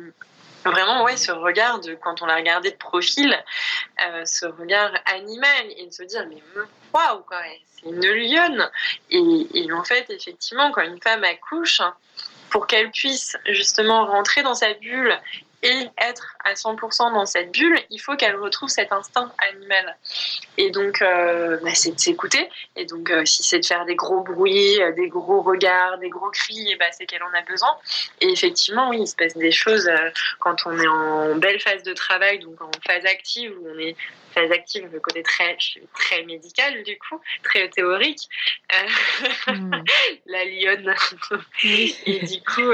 [0.70, 3.36] vraiment ouais ce regard quand on l'a regardé de profil
[4.06, 6.42] euh, ce regard animal et de se dire mais
[6.92, 7.42] waouh quoi
[7.76, 8.70] c'est une lionne.
[9.10, 11.80] Et, en fait effectivement quand une femme accouche
[12.50, 15.18] pour qu'elle puisse justement rentrer dans sa bulle
[15.64, 19.96] et être à 100% dans cette bulle, il faut qu'elle retrouve cet instinct animal.
[20.58, 22.50] Et donc, euh, bah, c'est de s'écouter.
[22.76, 26.10] Et donc, euh, si c'est de faire des gros bruits, euh, des gros regards, des
[26.10, 27.74] gros cris, bah, c'est qu'elle en a besoin.
[28.20, 29.90] Et effectivement, oui, il se passe des choses
[30.38, 33.96] quand on est en belle phase de travail, donc en phase active, où on est
[34.34, 35.56] phase active, le côté très,
[35.94, 38.28] très médical, du coup, très théorique.
[39.46, 39.70] Hmm.
[40.26, 40.94] La lionne.
[41.64, 42.70] et du coup,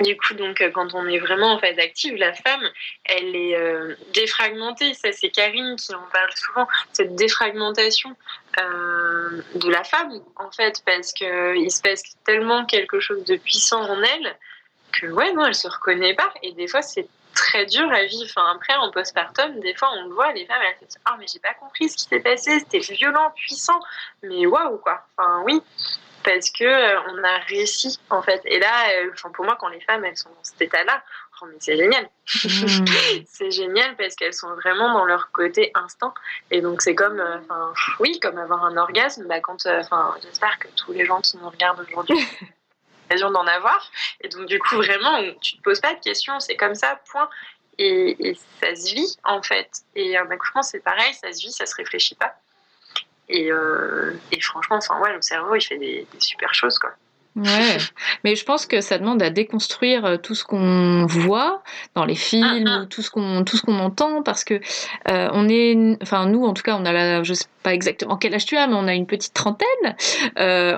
[0.00, 2.62] du coup, donc, euh, quand on est vraiment en phase active, la femme,
[3.04, 4.94] elle est euh, défragmentée.
[4.94, 8.16] Ça, c'est Karine qui en parle souvent, cette défragmentation
[8.60, 13.82] euh, de la femme, en fait, parce qu'il se passe tellement quelque chose de puissant
[13.82, 14.36] en elle
[14.92, 16.32] que, ouais, non, elle se reconnaît pas.
[16.42, 18.24] Et des fois, c'est très dur à vivre.
[18.24, 21.16] Enfin, après, en postpartum, des fois, on le voit, les femmes, elles se disent Ah,
[21.18, 23.80] mais j'ai pas compris ce qui s'est passé, c'était violent, puissant.
[24.22, 25.06] Mais waouh, quoi.
[25.16, 25.62] Enfin, oui
[26.24, 28.40] parce que euh, on a réussi en fait.
[28.46, 31.02] Et là, euh, pour moi, quand les femmes elles sont dans cet état-là,
[31.42, 32.04] oh, c'est génial.
[32.04, 32.84] Hmm.
[33.26, 36.14] c'est génial parce qu'elles sont vraiment dans leur côté instinct.
[36.50, 37.38] Et donc c'est comme, euh,
[38.00, 39.26] oui, comme avoir un orgasme.
[39.28, 42.46] Bah, quand, enfin, j'espère que tous les gens qui nous regardent aujourd'hui ont
[43.04, 43.90] l'occasion d'en avoir.
[44.22, 46.40] Et donc du coup vraiment, tu te poses pas de questions.
[46.40, 47.28] C'est comme ça, point.
[47.76, 49.68] Et, et, ça se vit en fait.
[49.94, 52.34] Et un accouchement, c'est pareil, ça se vit, ça se réfléchit pas.
[53.28, 56.90] Et, euh, et franchement, enfin, ouais, le cerveau, il fait des, super choses, quoi.
[57.36, 57.78] Ouais,
[58.24, 61.64] mais je pense que ça demande à déconstruire euh, tout ce qu'on voit
[61.94, 62.82] dans les films ah, ah.
[62.82, 64.54] ou tout ce qu'on tout ce qu'on entend parce que
[65.10, 68.16] euh, on est, enfin nous en tout cas on a la, je sais pas exactement
[68.16, 69.96] quel âge tu as, mais on a une petite trentaine.
[70.38, 70.76] Euh,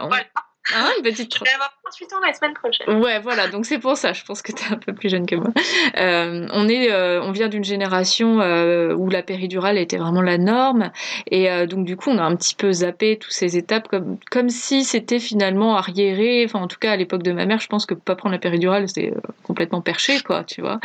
[0.75, 1.33] Hein, une petite...
[1.35, 3.01] Je vais avoir 38 ans la semaine prochaine.
[3.01, 5.27] Ouais, voilà, donc c'est pour ça, je pense que tu es un peu plus jeune
[5.27, 5.51] que moi.
[5.99, 10.39] Euh, on, est, euh, on vient d'une génération euh, où la péridurale était vraiment la
[10.39, 10.91] norme,
[11.31, 14.49] et donc du coup on a un petit peu zappé toutes ces étapes comme, comme
[14.49, 17.87] si c'était finalement arriéré, enfin en tout cas à l'époque de ma mère, je pense
[17.87, 19.13] que pas prendre la péridurale c'était
[19.43, 20.81] complètement perché, quoi, tu vois.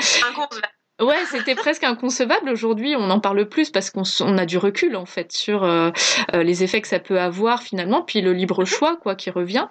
[1.01, 2.49] Ouais, c'était presque inconcevable.
[2.49, 5.89] Aujourd'hui, on en parle plus parce qu'on on a du recul en fait sur euh,
[6.35, 9.67] euh, les effets que ça peut avoir finalement, puis le libre choix quoi qui revient.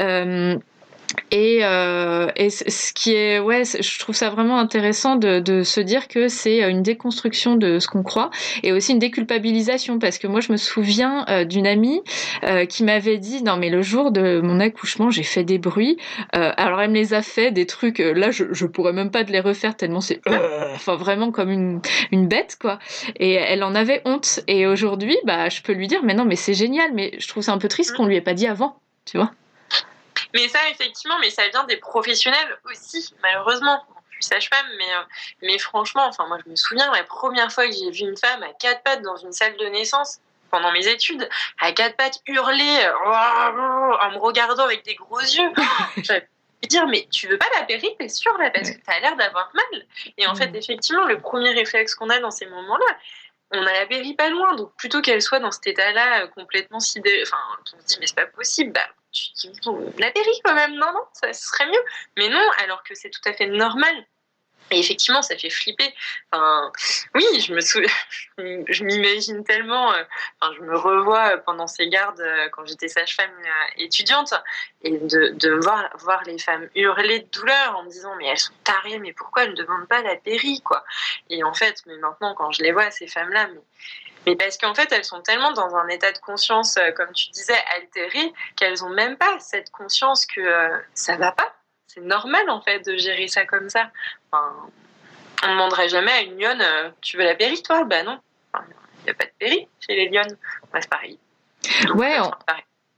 [0.00, 0.56] Euh,
[1.30, 5.80] et, euh, et, ce qui est, ouais, je trouve ça vraiment intéressant de, de se
[5.80, 8.30] dire que c'est une déconstruction de ce qu'on croit
[8.62, 12.02] et aussi une déculpabilisation parce que moi je me souviens euh, d'une amie
[12.44, 15.96] euh, qui m'avait dit non mais le jour de mon accouchement j'ai fait des bruits.
[16.34, 17.98] Euh, alors elle me les a fait des trucs.
[17.98, 20.20] là je, je pourrais même pas de les refaire tellement c'est,
[20.74, 22.78] enfin vraiment comme une, une bête quoi.
[23.16, 24.40] Et elle en avait honte.
[24.46, 27.42] Et aujourd'hui bah je peux lui dire mais non mais c'est génial mais je trouve
[27.42, 29.32] ça un peu triste qu'on lui ait pas dit avant, tu vois.
[30.34, 33.84] Mais ça, effectivement, mais ça vient des professionnels aussi, malheureusement.
[34.10, 35.02] Je suis sage-femme, mais, euh,
[35.42, 38.42] mais franchement, enfin, moi, je me souviens, la première fois que j'ai vu une femme
[38.42, 40.20] à quatre pattes dans une salle de naissance,
[40.50, 41.28] pendant mes études,
[41.60, 45.50] à quatre pattes, hurler en me regardant avec des gros yeux.
[46.68, 49.50] Dire, mais tu veux pas la péri, t'es sûr, là, parce que t'as l'air d'avoir
[49.52, 49.84] mal.
[50.16, 50.56] Et en fait, mm.
[50.56, 52.96] effectivement, le premier réflexe qu'on a dans ces moments-là,
[53.50, 56.78] on a la péri pas loin, donc plutôt qu'elle soit dans cet état-là euh, complètement
[56.78, 59.50] sidéré, enfin, on se dit, mais c'est pas possible, bah, tu
[59.98, 61.84] la péri quand même, non, non, ça serait mieux.
[62.16, 64.06] Mais non, alors que c'est tout à fait normal.
[64.72, 65.94] Et effectivement, ça fait flipper.
[66.32, 66.72] Enfin,
[67.14, 67.60] oui, je me
[68.72, 69.92] je m'imagine tellement.
[69.92, 70.02] Euh,
[70.56, 74.34] je me revois pendant ces gardes euh, quand j'étais sage-femme euh, étudiante
[74.82, 78.98] et de, voir, les femmes hurler de douleur en me disant mais elles sont tarées,
[78.98, 80.62] mais pourquoi elles ne demandent pas la péri
[81.30, 83.48] Et en fait, mais maintenant quand je les vois ces femmes-là,
[84.26, 87.30] mais parce qu'en fait, elles sont tellement dans un état de conscience, euh, comme tu
[87.30, 91.54] disais, altéré, qu'elles n'ont même pas cette conscience que euh, ça va pas.
[91.92, 93.90] C'est normal, en fait, de gérer ça comme ça.
[94.30, 94.52] Enfin,
[95.42, 97.84] on ne demanderait jamais à une lionne euh, Tu veux la péri, toi?
[97.84, 98.18] Ben non.
[99.00, 100.36] Il n'y a pas de péri chez les lionnes.
[100.72, 101.18] Bah, c'est pareil.
[101.94, 102.18] ouais,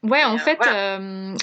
[0.03, 0.59] Ouais, en fait,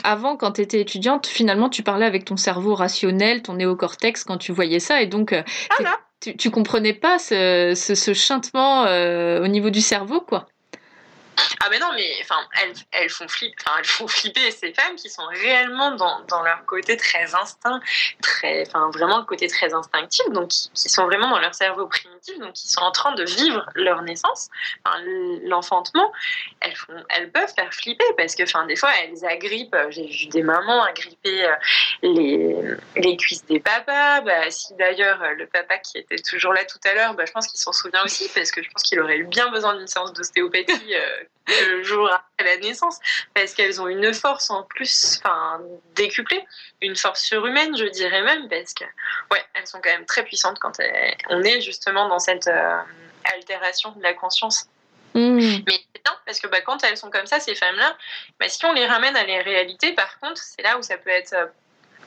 [0.04, 4.38] avant, quand tu étais étudiante, finalement, tu parlais avec ton cerveau rationnel, ton néocortex, quand
[4.38, 5.02] tu voyais ça.
[5.02, 9.82] Et donc, ah, tu, tu comprenais pas ce, ce, ce chantement euh, au niveau du
[9.82, 10.45] cerveau, quoi.
[11.63, 14.95] Ah mais non, mais enfin, elles, elles, font flipper, enfin, elles font flipper ces femmes
[14.95, 17.79] qui sont réellement dans, dans leur côté très instinct,
[18.21, 22.37] très, enfin vraiment le côté très instinctif, donc qui, sont vraiment dans leur cerveau primitif,
[22.39, 24.49] donc qui sont en train de vivre leur naissance,
[25.43, 26.11] l'enfantement.
[26.59, 26.73] Elles
[27.09, 29.75] elles peuvent faire flipper parce que, enfin, des fois elles agrippent.
[29.89, 31.55] J'ai vu des mamans agripper euh,
[32.01, 32.55] les,
[32.95, 34.21] les cuisses des papas.
[34.21, 37.31] Bah, si d'ailleurs euh, le papa qui était toujours là tout à l'heure, bah, je
[37.31, 39.87] pense qu'il s'en souvient aussi parce que je pense qu'il aurait eu bien besoin d'une
[39.87, 40.93] séance d'ostéopathie.
[40.93, 42.99] Euh, le jour après la naissance,
[43.34, 45.59] parce qu'elles ont une force en plus, enfin
[45.95, 46.43] décuplée,
[46.82, 48.86] une force surhumaine, je dirais même, parce que
[49.32, 50.77] ouais, elles sont quand même très puissantes quand
[51.29, 52.77] on est justement dans cette euh,
[53.34, 54.67] altération de la conscience.
[55.13, 55.39] Mmh.
[55.67, 57.97] Mais c'est bien parce que bah, quand elles sont comme ça, ces femmes-là,
[58.39, 61.09] bah, si on les ramène à la réalité, par contre, c'est là où ça peut
[61.09, 61.47] être euh,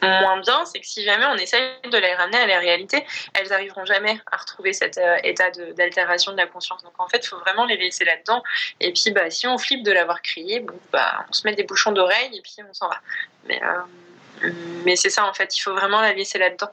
[0.04, 3.48] moins bien, c'est que si jamais on essaye de les ramener à la réalité, elles
[3.48, 6.82] n'arriveront jamais à retrouver cet euh, état d'altération de, la conscience.
[6.82, 8.42] Donc en fait, il faut vraiment les laisser là-dedans.
[8.80, 11.64] Et puis, bah, si on flippe de l'avoir crié, bon, bah, on se met des
[11.64, 13.00] bouchons d'oreille et puis on s'en va.
[13.48, 14.50] Mais, euh,
[14.84, 16.70] mais c'est ça, en fait, il faut vraiment la laisser là-dedans,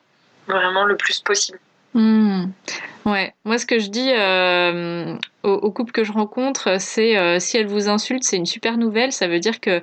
[0.48, 1.60] vraiment le plus possible.
[1.94, 2.46] Hmm.
[3.04, 7.68] Ouais, moi ce que je dis euh, aux, couples que je rencontre, c'est si elle
[7.68, 9.12] vous insulte, c'est une super nouvelle.
[9.12, 9.82] Ça veut dire que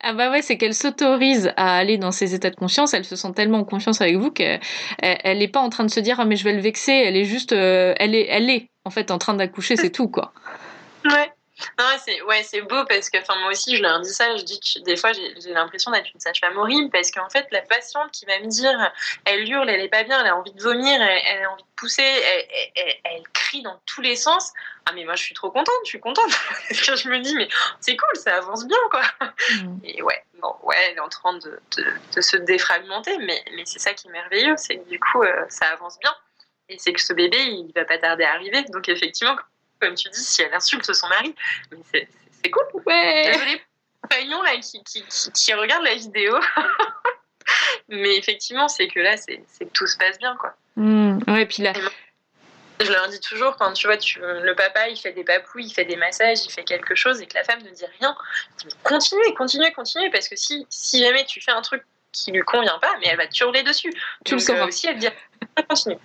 [0.00, 2.94] ah bah ouais, c'est qu'elle s'autorise à aller dans ces états de conscience.
[2.94, 4.60] Elle se sent tellement en confiance avec vous qu'elle
[5.00, 6.92] elle n'est pas en train de se dire ah mais je vais le vexer.
[6.92, 10.08] Elle est juste, euh, elle est, elle est en fait en train d'accoucher, c'est tout
[10.08, 10.32] quoi.
[11.04, 11.32] Ouais.
[11.78, 14.44] Non, c'est ouais, c'est beau parce que enfin moi aussi je leur dis ça, je
[14.44, 18.10] dis que des fois j'ai l'impression d'être une sage-femme horrible parce qu'en fait la patiente
[18.12, 18.92] qui va me dire
[19.24, 21.68] elle hurle, elle est pas bien, elle a envie de vomir, elle, a envie de
[21.76, 24.52] pousser, elle, elle, crie dans tous les sens.
[24.86, 26.30] Ah mais moi je suis trop contente, je suis contente
[26.68, 27.48] parce que je me dis mais
[27.80, 29.02] c'est cool, ça avance bien quoi.
[29.62, 29.78] Mm.
[29.84, 31.84] Et ouais, bon ouais, elle est en train de, de,
[32.14, 35.44] de se défragmenter, mais mais c'est ça qui est merveilleux, c'est que du coup euh,
[35.48, 36.14] ça avance bien
[36.68, 39.36] et c'est que ce bébé il va pas tarder à arriver, donc effectivement
[39.80, 41.34] comme tu dis, si elle insulte son mari.
[41.92, 42.08] Mais
[42.42, 42.82] c'est cool.
[42.86, 43.32] Ouais.
[43.32, 43.62] Désolée,
[44.02, 45.04] compagnon là, qui, qui,
[45.34, 46.38] qui, regarde la vidéo.
[47.88, 50.54] mais effectivement, c'est que là, c'est que tout se passe bien, quoi.
[50.76, 51.18] Mmh.
[51.28, 51.72] Ouais, puis là.
[52.80, 55.72] Je leur dis toujours, quand tu vois, tu, le papa, il fait des papouilles, il
[55.72, 58.16] fait des massages, il fait quelque chose et que la femme ne dit rien,
[58.84, 62.78] continue, continue, continue, parce que si, si jamais tu fais un truc qui lui convient
[62.78, 63.92] pas, mais elle va te hurler dessus.
[64.24, 64.60] Tu le sauras.
[64.60, 65.08] Euh, aussi, elle dit,
[65.68, 65.98] continue.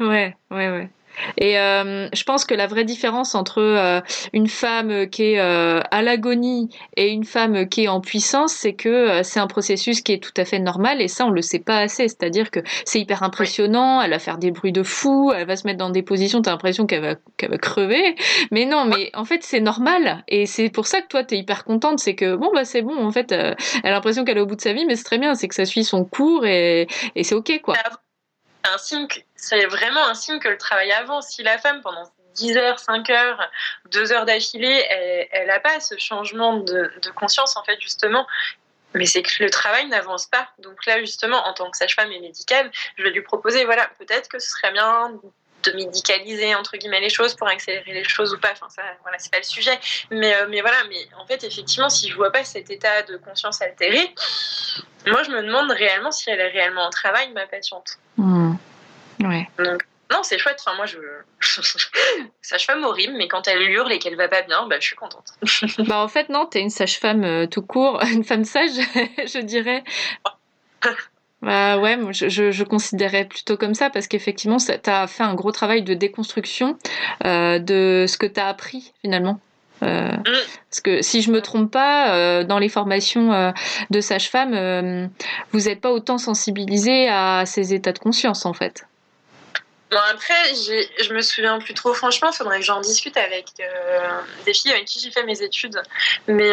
[0.00, 0.90] ouais, ouais, ouais.
[1.36, 4.00] Et euh, je pense que la vraie différence entre euh,
[4.32, 8.74] une femme qui est euh, à l'agonie et une femme qui est en puissance, c'est
[8.74, 11.58] que c'est un processus qui est tout à fait normal et ça on le sait
[11.58, 12.08] pas assez.
[12.08, 15.66] C'est-à-dire que c'est hyper impressionnant, elle va faire des bruits de fou, elle va se
[15.66, 18.14] mettre dans des positions, t'as l'impression qu'elle va, qu'elle va crever.
[18.50, 21.64] Mais non, mais en fait c'est normal et c'est pour ça que toi t'es hyper
[21.64, 24.46] contente, c'est que bon bah c'est bon en fait, elle a l'impression qu'elle est au
[24.46, 26.86] bout de sa vie, mais c'est très bien, c'est que ça suit son cours et,
[27.14, 27.74] et c'est ok quoi
[29.40, 31.28] c'est vraiment un signe que le travail avance.
[31.28, 33.50] Si la femme, pendant 10 heures, 5 heures,
[33.90, 34.86] 2 heures d'affilée,
[35.32, 38.26] elle n'a pas ce changement de, conscience, en fait, justement,
[38.94, 40.48] mais c'est que le travail n'avance pas.
[40.58, 44.28] Donc là, justement, en tant que sage-femme et médicale, je vais lui proposer, voilà, peut-être
[44.28, 45.12] que ce serait bien
[45.62, 48.52] de médicaliser entre guillemets les choses pour accélérer les choses ou pas.
[48.52, 49.78] Enfin, ça, voilà, c'est pas le sujet.
[50.10, 53.18] Mais, euh, mais voilà, mais en fait, effectivement, si je vois pas cet état de
[53.18, 54.14] conscience altéré,
[55.06, 57.98] moi, je me demande réellement si elle est réellement en travail, ma patiente.
[58.16, 58.54] Mmh.
[59.20, 59.48] Ouais.
[59.58, 60.60] Donc, non, c'est chouette.
[60.64, 60.98] Enfin, moi, je.
[62.42, 65.26] sage-femme horrible, mais quand elle hurle et qu'elle va pas bien, bah, je suis contente.
[65.86, 69.84] bah, en fait, non, t'es une sage-femme euh, tout court, une femme sage, je dirais.
[71.42, 75.34] Bah ouais, je, je, je, considérais plutôt comme ça parce qu'effectivement, tu as fait un
[75.34, 76.76] gros travail de déconstruction
[77.24, 79.40] euh, de ce que tu as appris finalement.
[79.82, 80.22] Euh, mm.
[80.68, 83.54] Parce que si je me trompe pas, euh, dans les formations
[83.88, 85.10] de sage-femme,
[85.52, 88.86] vous n'êtes pas autant sensibilisé à ces états de conscience en fait.
[89.90, 91.94] Bon après, je me souviens plus trop.
[91.94, 93.46] Franchement, il faudrait que j'en discute avec
[94.44, 95.80] des filles avec qui j'ai fait mes études.
[96.28, 96.52] Mais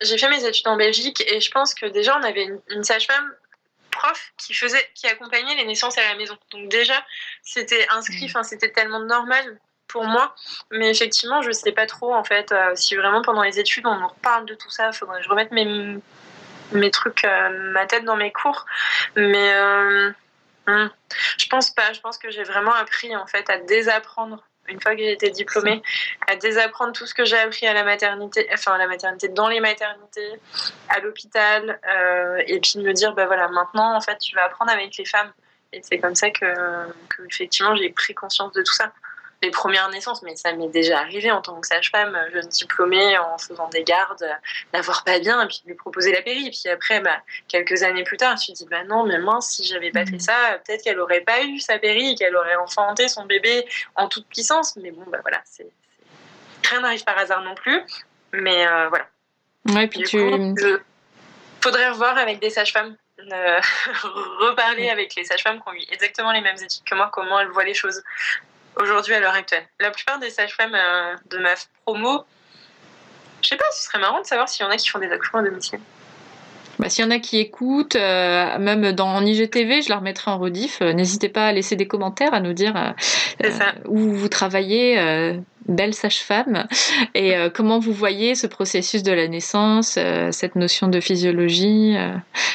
[0.00, 2.84] j'ai fait mes études en Belgique et je pense que déjà on avait une, une
[2.84, 3.32] sage-femme
[3.90, 6.36] prof qui faisait, qui accompagnait les naissances à la maison.
[6.50, 7.04] Donc déjà,
[7.42, 8.30] c'était inscrit, mm.
[8.30, 9.58] enfin c'était tellement normal
[9.88, 10.34] pour moi.
[10.70, 14.06] Mais effectivement, je sais pas trop en fait euh, si vraiment pendant les études on
[14.06, 14.92] reparle de tout ça.
[14.92, 15.98] Faudrait que je remette mes
[16.72, 18.66] mes trucs, euh, ma tête dans mes cours.
[19.16, 19.54] Mais
[20.66, 20.88] hmm,
[21.38, 21.92] je pense pas.
[21.92, 25.30] Je pense que j'ai vraiment appris en fait à désapprendre une fois que j'ai été
[25.30, 25.82] diplômée,
[26.26, 29.48] à désapprendre tout ce que j'ai appris à la maternité, enfin à la maternité, dans
[29.48, 30.40] les maternités,
[30.88, 34.44] à l'hôpital, euh, et puis de me dire, bah voilà, maintenant, en fait, tu vas
[34.44, 35.30] apprendre avec les femmes.
[35.72, 36.46] Et c'est comme ça que
[37.28, 38.92] effectivement, j'ai pris conscience de tout ça
[39.44, 43.38] les premières naissances, mais ça m'est déjà arrivé en tant que sage-femme, jeune diplômée, en
[43.38, 44.26] faisant des gardes,
[44.72, 46.46] d'avoir pas bien, et puis de lui proposer la péri.
[46.46, 49.18] Et puis après, bah, quelques années plus tard, je me suis dit, bah non, mais
[49.18, 50.20] moi, si j'avais pas fait mm.
[50.20, 53.66] ça, peut-être qu'elle aurait pas eu sa péri et qu'elle aurait enfanté son bébé
[53.96, 54.76] en toute puissance.
[54.76, 55.66] Mais bon, bah voilà, c'est,
[56.68, 57.80] rien n'arrive par hasard non plus.
[58.32, 59.06] Mais euh, voilà.
[59.68, 60.18] Ouais, puis tu.
[61.60, 62.96] Faudrait revoir avec des sages-femmes.
[63.20, 63.60] Euh,
[64.40, 67.48] reparler avec les sages-femmes qui ont eu exactement les mêmes études que moi, comment elles
[67.48, 68.02] voient les choses
[68.80, 69.64] aujourd'hui à l'heure actuelle.
[69.80, 71.54] La plupart des sages-femmes euh, de ma
[71.84, 72.24] promo,
[73.42, 75.10] je sais pas, ce serait marrant de savoir s'il y en a qui font des
[75.10, 75.80] accouchements à domicile.
[76.78, 80.38] Bah, S'il y en a qui écoutent, euh, même dans IGTV, je la remettrai en
[80.38, 80.82] rediff.
[80.82, 82.94] Euh, n'hésitez pas à laisser des commentaires, à nous dire
[83.86, 86.66] où vous travaillez, belle sage-femme,
[87.14, 89.98] et comment vous voyez ce processus de la naissance,
[90.30, 91.96] cette notion de physiologie.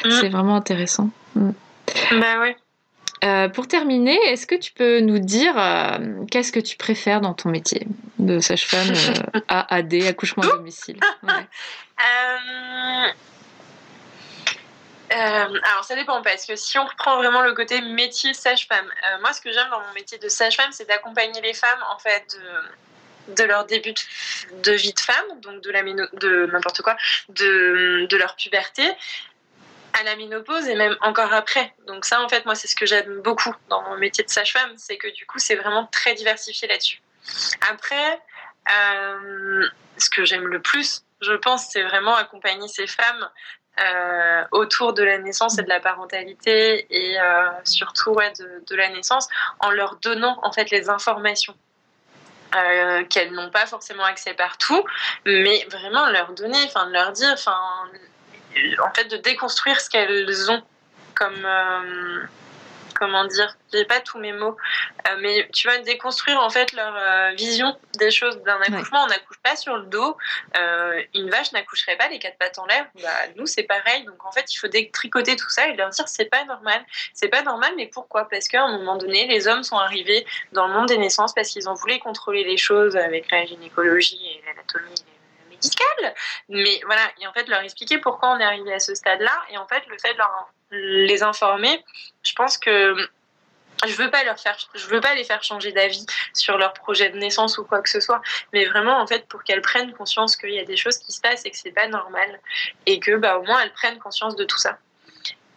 [0.04, 0.10] Mm.
[0.10, 1.10] C'est vraiment intéressant.
[1.34, 1.50] Mm.
[2.12, 2.56] Bah ouais.
[3.22, 7.34] Euh, pour terminer, est-ce que tu peux nous dire euh, qu'est-ce que tu préfères dans
[7.34, 7.86] ton métier
[8.18, 8.92] de sage-femme
[9.34, 10.98] euh, AAD, accouchement à domicile?
[15.12, 18.86] Alors ça dépend parce que si on reprend vraiment le côté métier sage-femme,
[19.20, 22.38] moi ce que j'aime dans mon métier de sage-femme, c'est d'accompagner les femmes en fait
[23.28, 23.92] de, leur début
[24.62, 26.96] de, vie de femme, donc de la de n'importe quoi,
[27.28, 28.84] de, de leur puberté,
[29.98, 31.74] à la ménopause et même encore après.
[31.86, 34.72] Donc ça, en fait, moi, c'est ce que j'aime beaucoup dans mon métier de sage-femme,
[34.76, 37.00] c'est que du coup, c'est vraiment très diversifié là-dessus.
[37.70, 38.20] Après,
[38.68, 39.66] euh,
[39.96, 43.28] ce que j'aime le plus, je pense, c'est vraiment accompagner ces femmes
[43.80, 48.90] euh, autour de la naissance et de la parentalité et euh, surtout de, de, la
[48.90, 49.28] naissance
[49.60, 51.56] en leur donnant en fait les informations
[53.10, 54.84] qu'elles n'ont pas forcément accès partout,
[55.24, 57.56] mais vraiment leur donner, enfin leur dire, enfin
[58.82, 60.62] en fait de déconstruire ce qu'elles ont
[61.14, 62.22] comme euh,
[62.98, 64.56] comment dire j'ai pas tous mes mots
[65.08, 69.04] euh, mais tu vas déconstruire en fait leur euh, vision des choses d'un accouchement.
[69.04, 70.16] On n'accouche pas sur le dos
[71.14, 72.86] une vache n'accoucherait pas les quatre pattes en l'air.
[73.02, 74.04] Bah, nous c'est pareil.
[74.04, 76.84] Donc en fait il faut détricoter tout ça et leur dire c'est pas normal.
[77.12, 78.28] C'est pas normal mais pourquoi?
[78.28, 81.48] Parce qu'à un moment donné les hommes sont arrivés dans le monde des naissances parce
[81.48, 85.04] qu'ils ont voulu contrôler les choses avec la gynécologie et l'anatomie
[86.48, 89.58] mais voilà, et en fait leur expliquer pourquoi on est arrivé à ce stade-là, et
[89.58, 91.84] en fait le fait de leur, les informer,
[92.22, 92.96] je pense que
[93.86, 96.04] je veux pas leur faire je veux pas les faire changer d'avis
[96.34, 98.20] sur leur projet de naissance ou quoi que ce soit.
[98.52, 101.20] Mais vraiment en fait pour qu'elles prennent conscience qu'il y a des choses qui se
[101.20, 102.40] passent et que c'est pas normal.
[102.86, 104.78] Et que bah au moins elles prennent conscience de tout ça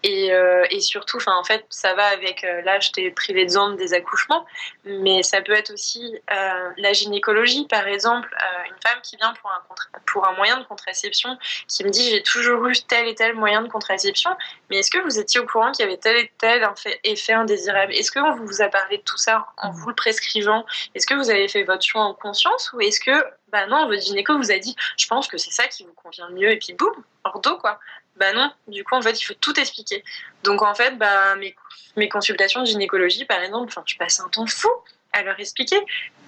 [0.04, 3.76] et, euh, et, surtout, en fait, ça va avec, euh, là, je t'ai privé de
[3.78, 4.46] des accouchements,
[4.84, 9.34] mais ça peut être aussi euh, la gynécologie, par exemple, euh, une femme qui vient
[9.42, 9.62] pour un,
[10.06, 11.38] pour un moyen de contraception,
[11.70, 14.32] qui me dit j'ai toujours eu tel et tel moyen de contraception,
[14.70, 16.68] mais est-ce que vous étiez au courant qu'il y avait tel et tel
[17.06, 17.94] effet indésirable?
[17.94, 20.66] Est-ce qu'on vous a parlé de tout ça en vous le prescrivant?
[20.96, 24.02] Est-ce que vous avez fait votre choix en conscience ou est-ce que, bah non, votre
[24.02, 26.58] gynéco vous a dit je pense que c'est ça qui vous convient le mieux et
[26.58, 26.94] puis boum,
[27.24, 27.80] hors d'eau quoi
[28.18, 30.04] bah non, du coup, en fait, il faut tout expliquer.
[30.44, 31.56] Donc, en fait, bah, mes,
[31.96, 34.70] mes consultations de gynécologie, par exemple, enfin, tu passes un temps fou
[35.14, 35.80] à leur expliquer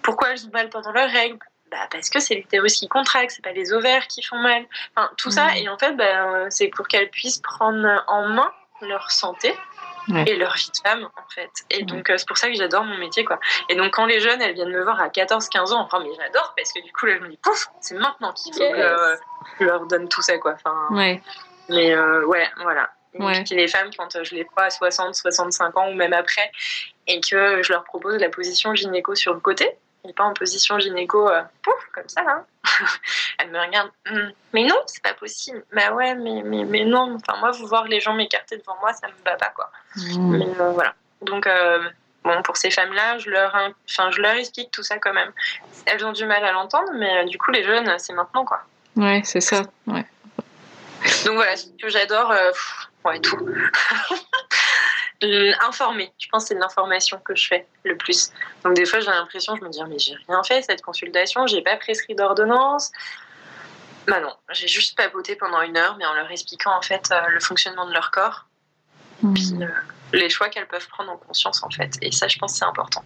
[0.01, 1.37] pourquoi elles ont mal pendant leurs règles.
[1.71, 4.65] bah, parce que c'est l'utérus qui contracte, c'est pas les ovaires qui font mal.
[4.95, 5.57] Enfin, tout ça, mmh.
[5.57, 9.53] et en fait, bah, c'est pour qu'elles puissent prendre en main leur santé.
[10.27, 11.49] et leur vie de femme en fait.
[11.71, 13.39] Et donc euh, c'est pour ça que j'adore mon métier quoi.
[13.69, 16.53] Et donc quand les jeunes elles viennent me voir à 14-15 ans, enfin mais j'adore
[16.55, 19.17] parce que du coup là je me dis pouf, c'est maintenant qu'il faut que
[19.59, 20.53] je leur donne tout ça quoi.
[20.53, 21.23] Enfin, ouais.
[21.69, 22.89] Mais euh, ouais, voilà.
[23.17, 23.43] Ouais.
[23.49, 26.51] les femmes, quand je les vois à 60, 65 ans ou même après,
[27.07, 29.69] et que je leur propose la position gynéco sur le côté,
[30.07, 32.45] et pas en position gynéco, euh, pouf, comme ça, là.
[33.39, 35.63] elles me regardent, hum, mais non, c'est pas possible.
[35.71, 38.91] Bah ouais, mais, mais, mais non, enfin, moi, vous voir les gens m'écarter devant moi,
[38.91, 39.71] ça me bat pas, quoi.
[39.95, 40.37] Mmh.
[40.37, 40.93] Mais euh, voilà.
[41.21, 41.47] Donc,
[42.23, 43.55] bon, pour ces femmes-là, je leur,
[43.89, 45.31] enfin, je leur explique tout ça quand même.
[45.85, 48.61] Elles ont du mal à l'entendre, mais du coup, les jeunes, c'est maintenant, quoi.
[48.97, 50.05] Ouais, c'est ça, ouais.
[51.29, 52.51] Donc voilà, ce que j'adore, euh,
[53.03, 53.37] ouais, tout.
[55.67, 58.31] Informer, je pense que c'est l'information que je fais le plus.
[58.63, 61.63] Donc des fois j'ai l'impression, je me dis mais j'ai rien fait cette consultation, j'ai
[61.63, 62.91] pas prescrit d'ordonnance.
[64.07, 67.19] Bah non, j'ai juste papoté pendant une heure, mais en leur expliquant en fait euh,
[67.29, 68.45] le fonctionnement de leur corps,
[69.23, 69.33] mmh.
[69.33, 69.67] puis euh,
[70.13, 71.97] les choix qu'elles peuvent prendre en conscience en fait.
[72.03, 73.03] Et ça, je pense c'est important.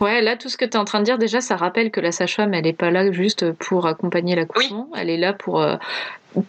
[0.00, 2.00] Ouais, là, tout ce que tu es en train de dire, déjà, ça rappelle que
[2.00, 5.76] la sage-femme, elle n'est pas là juste pour accompagner l'accouchement, elle est là pour euh,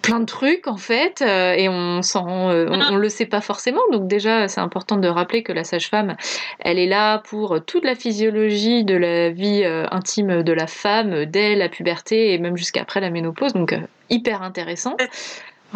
[0.01, 3.81] plein de trucs, en fait, euh, et on s'en euh, on, le sait pas forcément.
[3.91, 6.15] Donc, déjà, c'est important de rappeler que la sage-femme,
[6.59, 11.55] elle est là pour toute la physiologie de la vie intime de la femme, dès
[11.55, 13.53] la puberté et même jusqu'après la ménopause.
[13.53, 13.75] Donc,
[14.09, 14.97] hyper intéressant.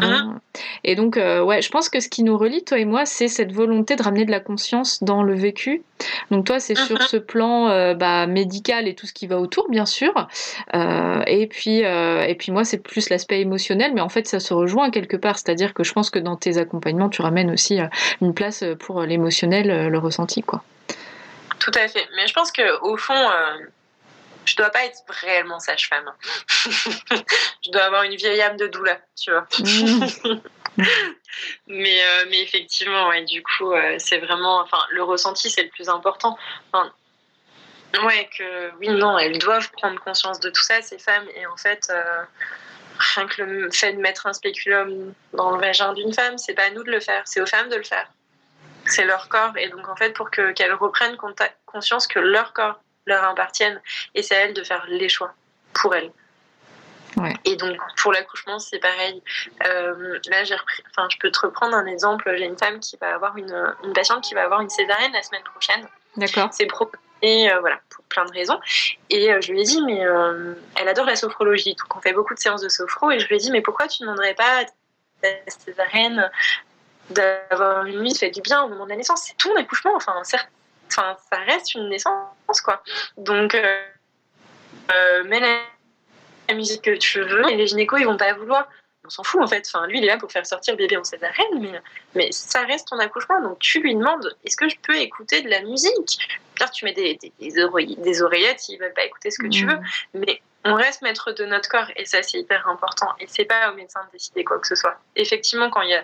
[0.02, 0.40] Hein
[0.84, 3.28] et donc, euh, ouais, je pense que ce qui nous relie, toi et moi, c'est
[3.28, 5.84] cette volonté de ramener de la conscience dans le vécu.
[6.32, 7.08] Donc, toi, c'est sur uh-huh.
[7.08, 10.28] ce plan euh, bah, médical et tout ce qui va autour, bien sûr.
[10.74, 14.54] Euh, et, puis, et puis, moi, c'est plus l'aspect émotionnel, mais en fait, ça se
[14.54, 15.38] rejoint quelque part.
[15.38, 17.80] C'est-à-dire que je pense que dans tes accompagnements, tu ramènes aussi
[18.22, 20.64] une place pour l'émotionnel, le ressenti, quoi.
[21.60, 22.08] Tout à fait.
[22.16, 23.14] Mais je pense qu'au fond,
[24.50, 26.12] je dois pas être réellement sage-femme.
[27.64, 29.48] je dois avoir une vieille âme de douleur, tu vois.
[29.60, 30.42] Mmh.
[31.68, 34.62] mais, euh, mais effectivement, ouais, du coup, euh, c'est vraiment.
[34.62, 36.38] Enfin, le ressenti, c'est le plus important.
[36.72, 36.92] Enfin,
[38.04, 41.28] ouais, que oui, non, elles doivent prendre conscience de tout ça, ces femmes.
[41.36, 42.24] Et en fait, euh,
[42.98, 46.64] rien que le fait de mettre un spéculum dans le vagin d'une femme, c'est pas
[46.66, 48.10] à nous de le faire, c'est aux femmes de le faire.
[48.86, 49.56] C'est leur corps.
[49.58, 51.18] Et donc, en fait, pour qu'elles reprennent
[51.68, 53.82] conscience que leur corps leur appartiennent
[54.16, 55.34] et c'est à elles de faire les choix
[55.74, 56.12] pour elles.
[57.44, 59.22] Et donc pour l'accouchement c'est pareil.
[59.68, 60.56] Euh, là j'ai
[60.90, 62.34] enfin je peux te reprendre un exemple.
[62.38, 65.24] J'ai une femme qui va avoir une, une, patiente qui va avoir une césarienne la
[65.24, 65.86] semaine prochaine.
[66.16, 66.50] D'accord.
[66.52, 66.68] C'est
[67.22, 68.60] et euh, voilà pour plein de raisons.
[69.10, 72.34] Et euh, je lui ai dit mais elle adore la sophrologie donc on fait beaucoup
[72.34, 74.62] de séances de sophro et je lui ai dit mais pourquoi tu ne demanderais pas
[74.62, 74.66] à
[75.22, 76.30] ta césarienne
[77.10, 79.24] d'avoir une nuit fait du bien au moment de la naissance?
[79.26, 80.50] C'est tout un accouchement enfin certes
[80.90, 82.28] enfin, ça reste une naissance,
[82.62, 82.84] quoi.
[83.18, 83.84] Donc, euh,
[84.96, 88.68] euh, mets la, musique que tu veux, et les gynécos, ils vont pas vouloir.
[89.06, 89.68] On s'en fout, en fait.
[89.68, 91.80] Enfin, lui, il est là pour faire sortir bébé en césarienne, mais,
[92.16, 93.42] mais ça reste ton accouchement.
[93.42, 96.28] Donc, tu lui demandes est-ce que je peux écouter de la musique?
[96.60, 99.48] Là, tu mets des, des, des, oreillettes, des oreillettes, ils veulent pas écouter ce que
[99.48, 99.70] tu mmh.
[99.70, 99.80] veux.
[100.16, 103.72] Mais on reste maître de notre corps et ça c'est hyper important et c'est pas
[103.72, 105.00] au médecin de décider quoi que ce soit.
[105.16, 106.04] Effectivement quand il y a,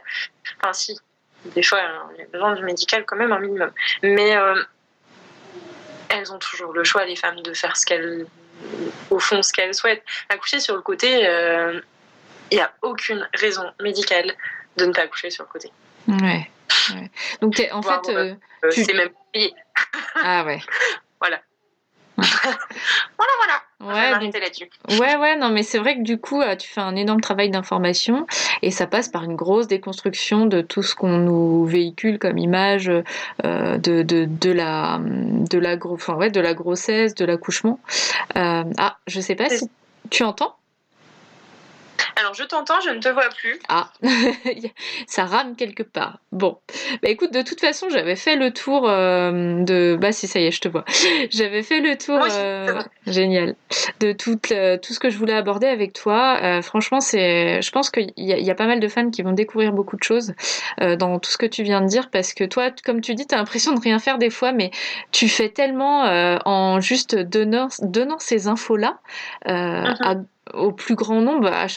[0.62, 0.98] enfin si,
[1.46, 1.80] des fois
[2.14, 3.72] il y a besoin du médical quand même un minimum,
[4.02, 4.64] mais euh,
[6.16, 8.26] elles ont toujours le choix, les femmes, de faire ce qu'elles,
[9.10, 10.04] au fond, ce qu'elles souhaitent.
[10.30, 11.82] Accoucher sur le côté, il euh,
[12.52, 14.34] n'y a aucune raison médicale
[14.78, 15.72] de ne pas accoucher sur le côté.
[16.08, 16.50] Ouais.
[17.42, 18.10] Donc, en fait.
[18.10, 19.54] Euh, euh, c'est même payé.
[20.16, 20.62] ah ouais.
[21.20, 21.42] voilà.
[22.18, 23.64] voilà, voilà.
[23.82, 24.14] Ouais,
[25.00, 27.50] ouais, ouais, non, mais c'est vrai que du coup, euh, tu fais un énorme travail
[27.50, 28.26] d'information
[28.62, 32.90] et ça passe par une grosse déconstruction de tout ce qu'on nous véhicule comme image
[32.90, 37.80] euh, de, de, de, la, de, la, enfin, ouais, de la grossesse, de l'accouchement.
[38.38, 39.70] Euh, ah, je sais pas si
[40.10, 40.56] tu entends?
[42.18, 43.60] Alors je t'entends, je ne te vois plus.
[43.68, 43.90] Ah,
[45.08, 46.20] ça rame quelque part.
[46.32, 46.58] Bon,
[47.04, 49.98] bah écoute, de toute façon, j'avais fait le tour euh, de.
[50.00, 50.86] Bah si, ça y est, je te vois.
[51.30, 52.20] J'avais fait le tour.
[52.32, 53.56] Euh, génial.
[54.00, 56.40] De tout, tout ce que je voulais aborder avec toi.
[56.42, 57.62] Euh, franchement, c'est.
[57.62, 60.04] Je pense qu'il y, y, a pas mal de fans qui vont découvrir beaucoup de
[60.04, 60.34] choses
[60.80, 63.36] dans tout ce que tu viens de dire parce que toi, comme tu dis, tu
[63.36, 64.72] as l'impression de rien faire des fois, mais
[65.12, 66.04] tu fais tellement
[66.46, 69.00] en juste donnant, donnant ces infos-là
[69.46, 69.96] mm-hmm.
[70.04, 70.16] à
[70.54, 71.68] au plus grand nombre, à,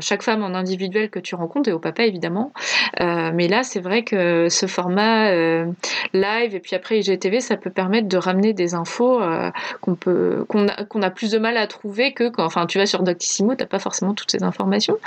[0.00, 2.52] chaque femme en individuel que tu rencontres et au papa évidemment.
[3.00, 5.66] Euh, mais là, c'est vrai que ce format euh,
[6.12, 10.44] live et puis après IGTV, ça peut permettre de ramener des infos euh, qu'on peut,
[10.48, 13.02] qu'on a, qu'on a plus de mal à trouver que quand, enfin, tu vas sur
[13.02, 14.98] Doctissimo, t'as pas forcément toutes ces informations.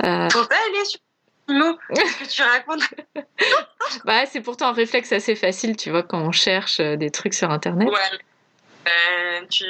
[0.00, 1.00] Faut pas aller sur
[1.48, 2.82] ce que tu racontes.
[4.04, 7.50] bah, c'est pourtant un réflexe assez facile, tu vois, quand on cherche des trucs sur
[7.50, 7.88] Internet.
[7.88, 9.46] Ouais.
[9.48, 9.64] tu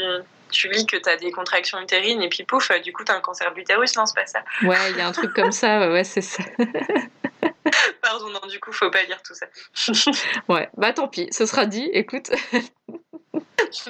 [0.50, 3.16] tu lis que tu as des contractions utérines et puis pouf, du coup, tu as
[3.16, 3.96] un cancer de l'utérus.
[3.96, 4.40] Non, c'est pas ça.
[4.62, 6.42] Ouais, il y a un truc comme ça, ouais, c'est ça.
[8.02, 9.46] Pardon, non, du coup, faut pas lire tout ça.
[10.48, 12.30] ouais, bah tant pis, ce sera dit, écoute.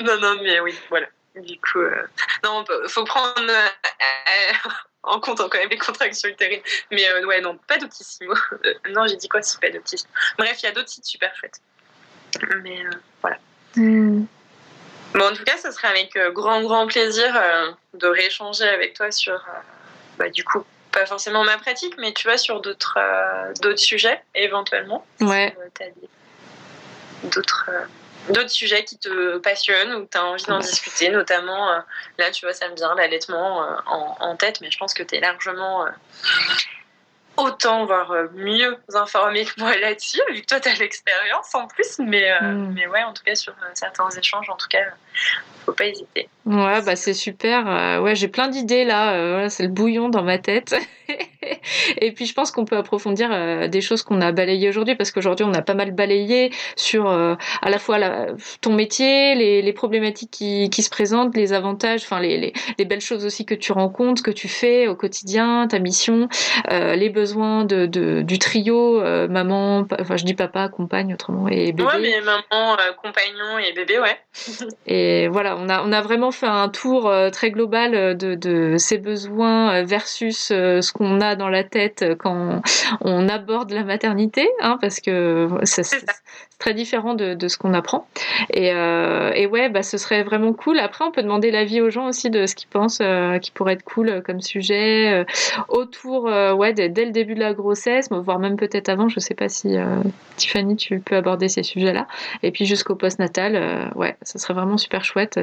[0.00, 1.06] non, non, mais oui, voilà.
[1.36, 2.06] Du coup, euh...
[2.42, 4.70] non, faut prendre euh,
[5.04, 6.62] en compte quand même les contractions utérines.
[6.90, 8.34] Mais euh, ouais, non, pas d'optissimo.
[8.90, 9.42] non, j'ai dit quoi?
[9.42, 11.60] Si pas d'optissimo Bref, il y a d'autres sites super chouettes.
[12.62, 12.90] Mais euh,
[13.20, 13.38] voilà.
[13.76, 14.24] Hmm.
[15.14, 17.34] Bon, en tout cas, ce serait avec grand, grand plaisir
[17.94, 19.42] de rééchanger avec toi sur,
[20.18, 22.98] bah, du coup, pas forcément ma pratique, mais tu vois, sur d'autres
[23.62, 25.04] d'autres sujets, éventuellement.
[25.20, 25.56] Ouais.
[27.24, 27.70] d'autres
[28.30, 31.78] d'autres sujets qui te passionnent ou que tu as envie d'en discuter, notamment, euh,
[32.18, 35.16] là, tu vois, ça me vient l'allaitement euh, en, tête, mais je pense que tu
[35.16, 35.90] es largement euh,
[37.38, 41.98] autant, voire mieux informé que moi là-dessus, vu que toi, tu as l'expérience en plus,
[41.98, 42.72] mais, mm.
[42.74, 44.84] mais ouais, en tout cas, sur certains échanges, en tout cas,
[45.64, 46.28] faut pas hésiter.
[46.44, 48.02] Ouais, bah c'est super.
[48.02, 49.48] ouais, j'ai plein d'idées là.
[49.48, 50.74] c'est le bouillon dans ma tête.
[52.00, 55.10] et puis je pense qu'on peut approfondir euh, des choses qu'on a balayées aujourd'hui parce
[55.10, 58.26] qu'aujourd'hui on a pas mal balayé sur euh, à la fois la,
[58.60, 62.84] ton métier, les, les problématiques qui, qui, se présentent, les avantages, enfin les, les, les,
[62.84, 66.28] belles choses aussi que tu rencontres, que tu fais au quotidien, ta mission,
[66.70, 71.72] euh, les besoins de, de du trio maman, enfin je dis papa, compagne autrement et
[71.72, 71.84] bébé.
[71.84, 74.16] Ouais, mais maman, compagnon et bébé, ouais.
[74.86, 78.98] et voilà, on a on a vraiment fait un tour très global de, de ces
[78.98, 82.60] besoins versus ce qu'on a dans la tête quand
[83.00, 85.84] on aborde la maternité, hein, parce que c'est
[86.58, 88.06] très différent de, ce qu'on apprend.
[88.50, 90.78] Et, euh, et, ouais, bah, ce serait vraiment cool.
[90.80, 93.74] Après, on peut demander l'avis aux gens aussi de ce qu'ils pensent euh, qui pourrait
[93.74, 95.24] être cool comme sujet euh,
[95.68, 99.08] autour, ouais, dès, le début de la grossesse, voire même peut-être avant.
[99.08, 99.76] Je sais pas si
[100.36, 102.06] Tiffany, tu peux aborder ces sujets-là.
[102.42, 105.38] Et puis jusqu'au post-natal, ouais, ce serait vraiment super chouette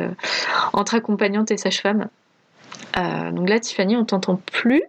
[0.73, 2.09] entre accompagnante et sage-femme.
[2.95, 4.83] donc là, Tiffany, on t'entend plus.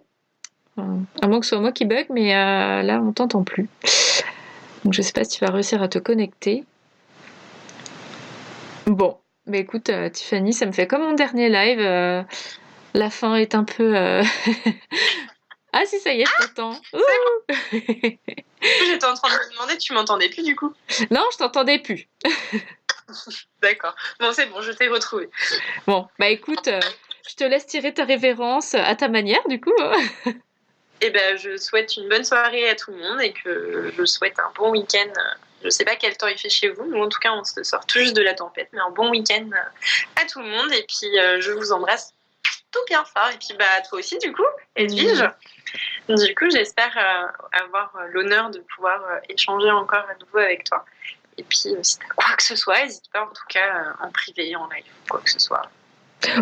[0.78, 3.68] À moins que ce soit moi qui bug, mais euh, là, on t'entend plus.
[4.84, 6.64] Donc, je sais pas si tu vas réussir à te connecter.
[8.86, 11.80] Bon, mais écoute, euh, Tiffany, ça me fait comme mon dernier live.
[11.80, 12.22] Euh,
[12.92, 13.94] la fin est un peu.
[15.72, 16.78] ah, si, ça y est, je t'entends.
[17.72, 20.72] J'étais en train de me demander, tu m'entendais plus du coup
[21.10, 22.06] Non, je t'entendais plus.
[23.62, 23.94] D'accord.
[24.20, 25.30] Bon, c'est bon, je t'ai retrouvé.
[25.86, 26.68] Bon, bah écoute,
[27.28, 29.72] je te laisse tirer ta révérence à ta manière, du coup.
[31.01, 34.38] Eh ben, je souhaite une bonne soirée à tout le monde et que je souhaite
[34.38, 35.12] un bon week-end.
[35.61, 37.42] Je ne sais pas quel temps il fait chez vous, nous en tout cas on
[37.44, 39.49] se sort tout juste de la tempête, mais un bon week-end
[40.16, 42.14] à tout le monde et puis euh, je vous embrasse
[42.70, 44.44] tout bien fort et puis bah toi aussi du coup,
[44.74, 45.24] Edwige.
[46.09, 50.84] Du coup j'espère euh, avoir l'honneur de pouvoir euh, échanger encore à nouveau avec toi.
[51.38, 54.68] Et puis si quoi que ce soit, n'hésite pas en tout cas en privé, en
[54.68, 55.62] live, quoi que ce soit.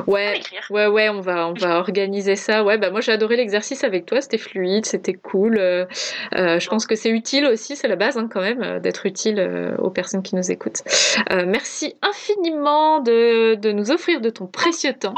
[0.06, 2.64] Ouais, ouais, ouais, on va, on va organiser ça.
[2.64, 5.58] Ouais, bah moi j'ai adoré l'exercice avec toi, c'était fluide, c'était cool.
[5.58, 5.86] Euh,
[6.36, 9.06] euh, je pense que c'est utile aussi, c'est la base hein, quand même, euh, d'être
[9.06, 9.40] utile
[9.78, 10.82] aux personnes qui nous écoutent.
[11.46, 15.14] merci infiniment de, de nous offrir de ton précieux temps.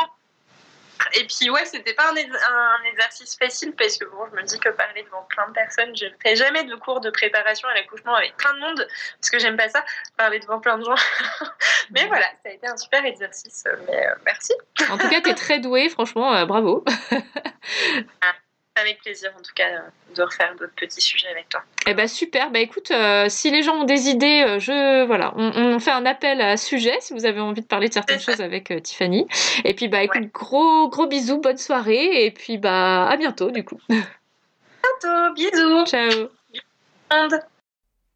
[1.14, 4.59] Et puis, ouais, c'était pas un, un, exercice facile parce que bon, je me dis
[4.59, 7.74] que parler devant plein de personnes, je ne fais jamais de cours de préparation à
[7.74, 8.86] l'accouchement avec plein de monde
[9.20, 9.84] parce que j'aime pas ça,
[10.16, 10.94] parler devant plein de gens.
[11.90, 13.64] mais voilà, ça a été un super exercice.
[13.86, 14.52] Mais euh, merci.
[14.90, 16.84] En tout cas, tu es très douée, franchement, euh, bravo.
[18.79, 19.68] Avec plaisir, en tout cas,
[20.14, 21.62] de refaire d'autres petits sujets avec toi.
[21.87, 22.51] Eh ben super.
[22.51, 26.05] Bah écoute, euh, si les gens ont des idées, euh, je voilà, on, fait un
[26.05, 29.27] appel à sujet si vous avez envie de parler de certaines choses avec euh, Tiffany.
[29.64, 33.64] Et puis bah écoute, gros gros bisous, bonne soirée et puis bah à bientôt du
[33.64, 33.81] coup.
[33.89, 35.87] Bientôt, bisous.
[35.87, 36.29] Ciao.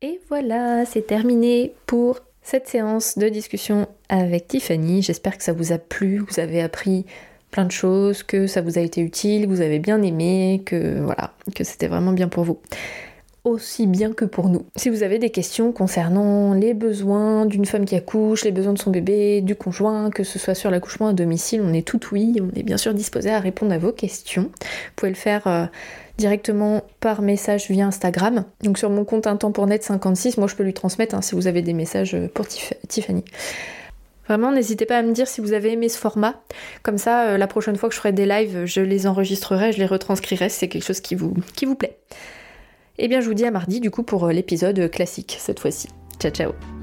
[0.03, 5.03] Et voilà, c'est terminé pour cette séance de discussion avec Tiffany.
[5.03, 7.07] J'espère que ça vous a plu, vous avez appris
[7.51, 11.01] plein de choses, que ça vous a été utile, que vous avez bien aimé, que
[11.01, 12.59] voilà, que c'était vraiment bien pour vous.
[13.43, 14.67] Aussi bien que pour nous.
[14.77, 18.79] Si vous avez des questions concernant les besoins d'une femme qui accouche, les besoins de
[18.79, 22.37] son bébé, du conjoint, que ce soit sur l'accouchement à domicile, on est tout oui,
[22.39, 24.43] on est bien sûr disposé à répondre à vos questions.
[24.43, 25.65] Vous pouvez le faire euh,
[26.19, 28.45] directement par message via Instagram.
[28.63, 31.23] Donc sur mon compte un temps pour net 56, moi je peux lui transmettre hein,
[31.23, 33.25] si vous avez des messages pour Tiffany.
[34.31, 36.41] Vraiment, n'hésitez pas à me dire si vous avez aimé ce format.
[36.85, 39.79] Comme ça, euh, la prochaine fois que je ferai des lives, je les enregistrerai, je
[39.79, 41.35] les retranscrirai si c'est quelque chose qui vous,
[41.77, 41.99] plaît.
[42.99, 45.89] Eh bien, je vous dis à mardi du coup pour euh, l'épisode classique cette fois-ci.
[46.21, 46.80] Ciao ciao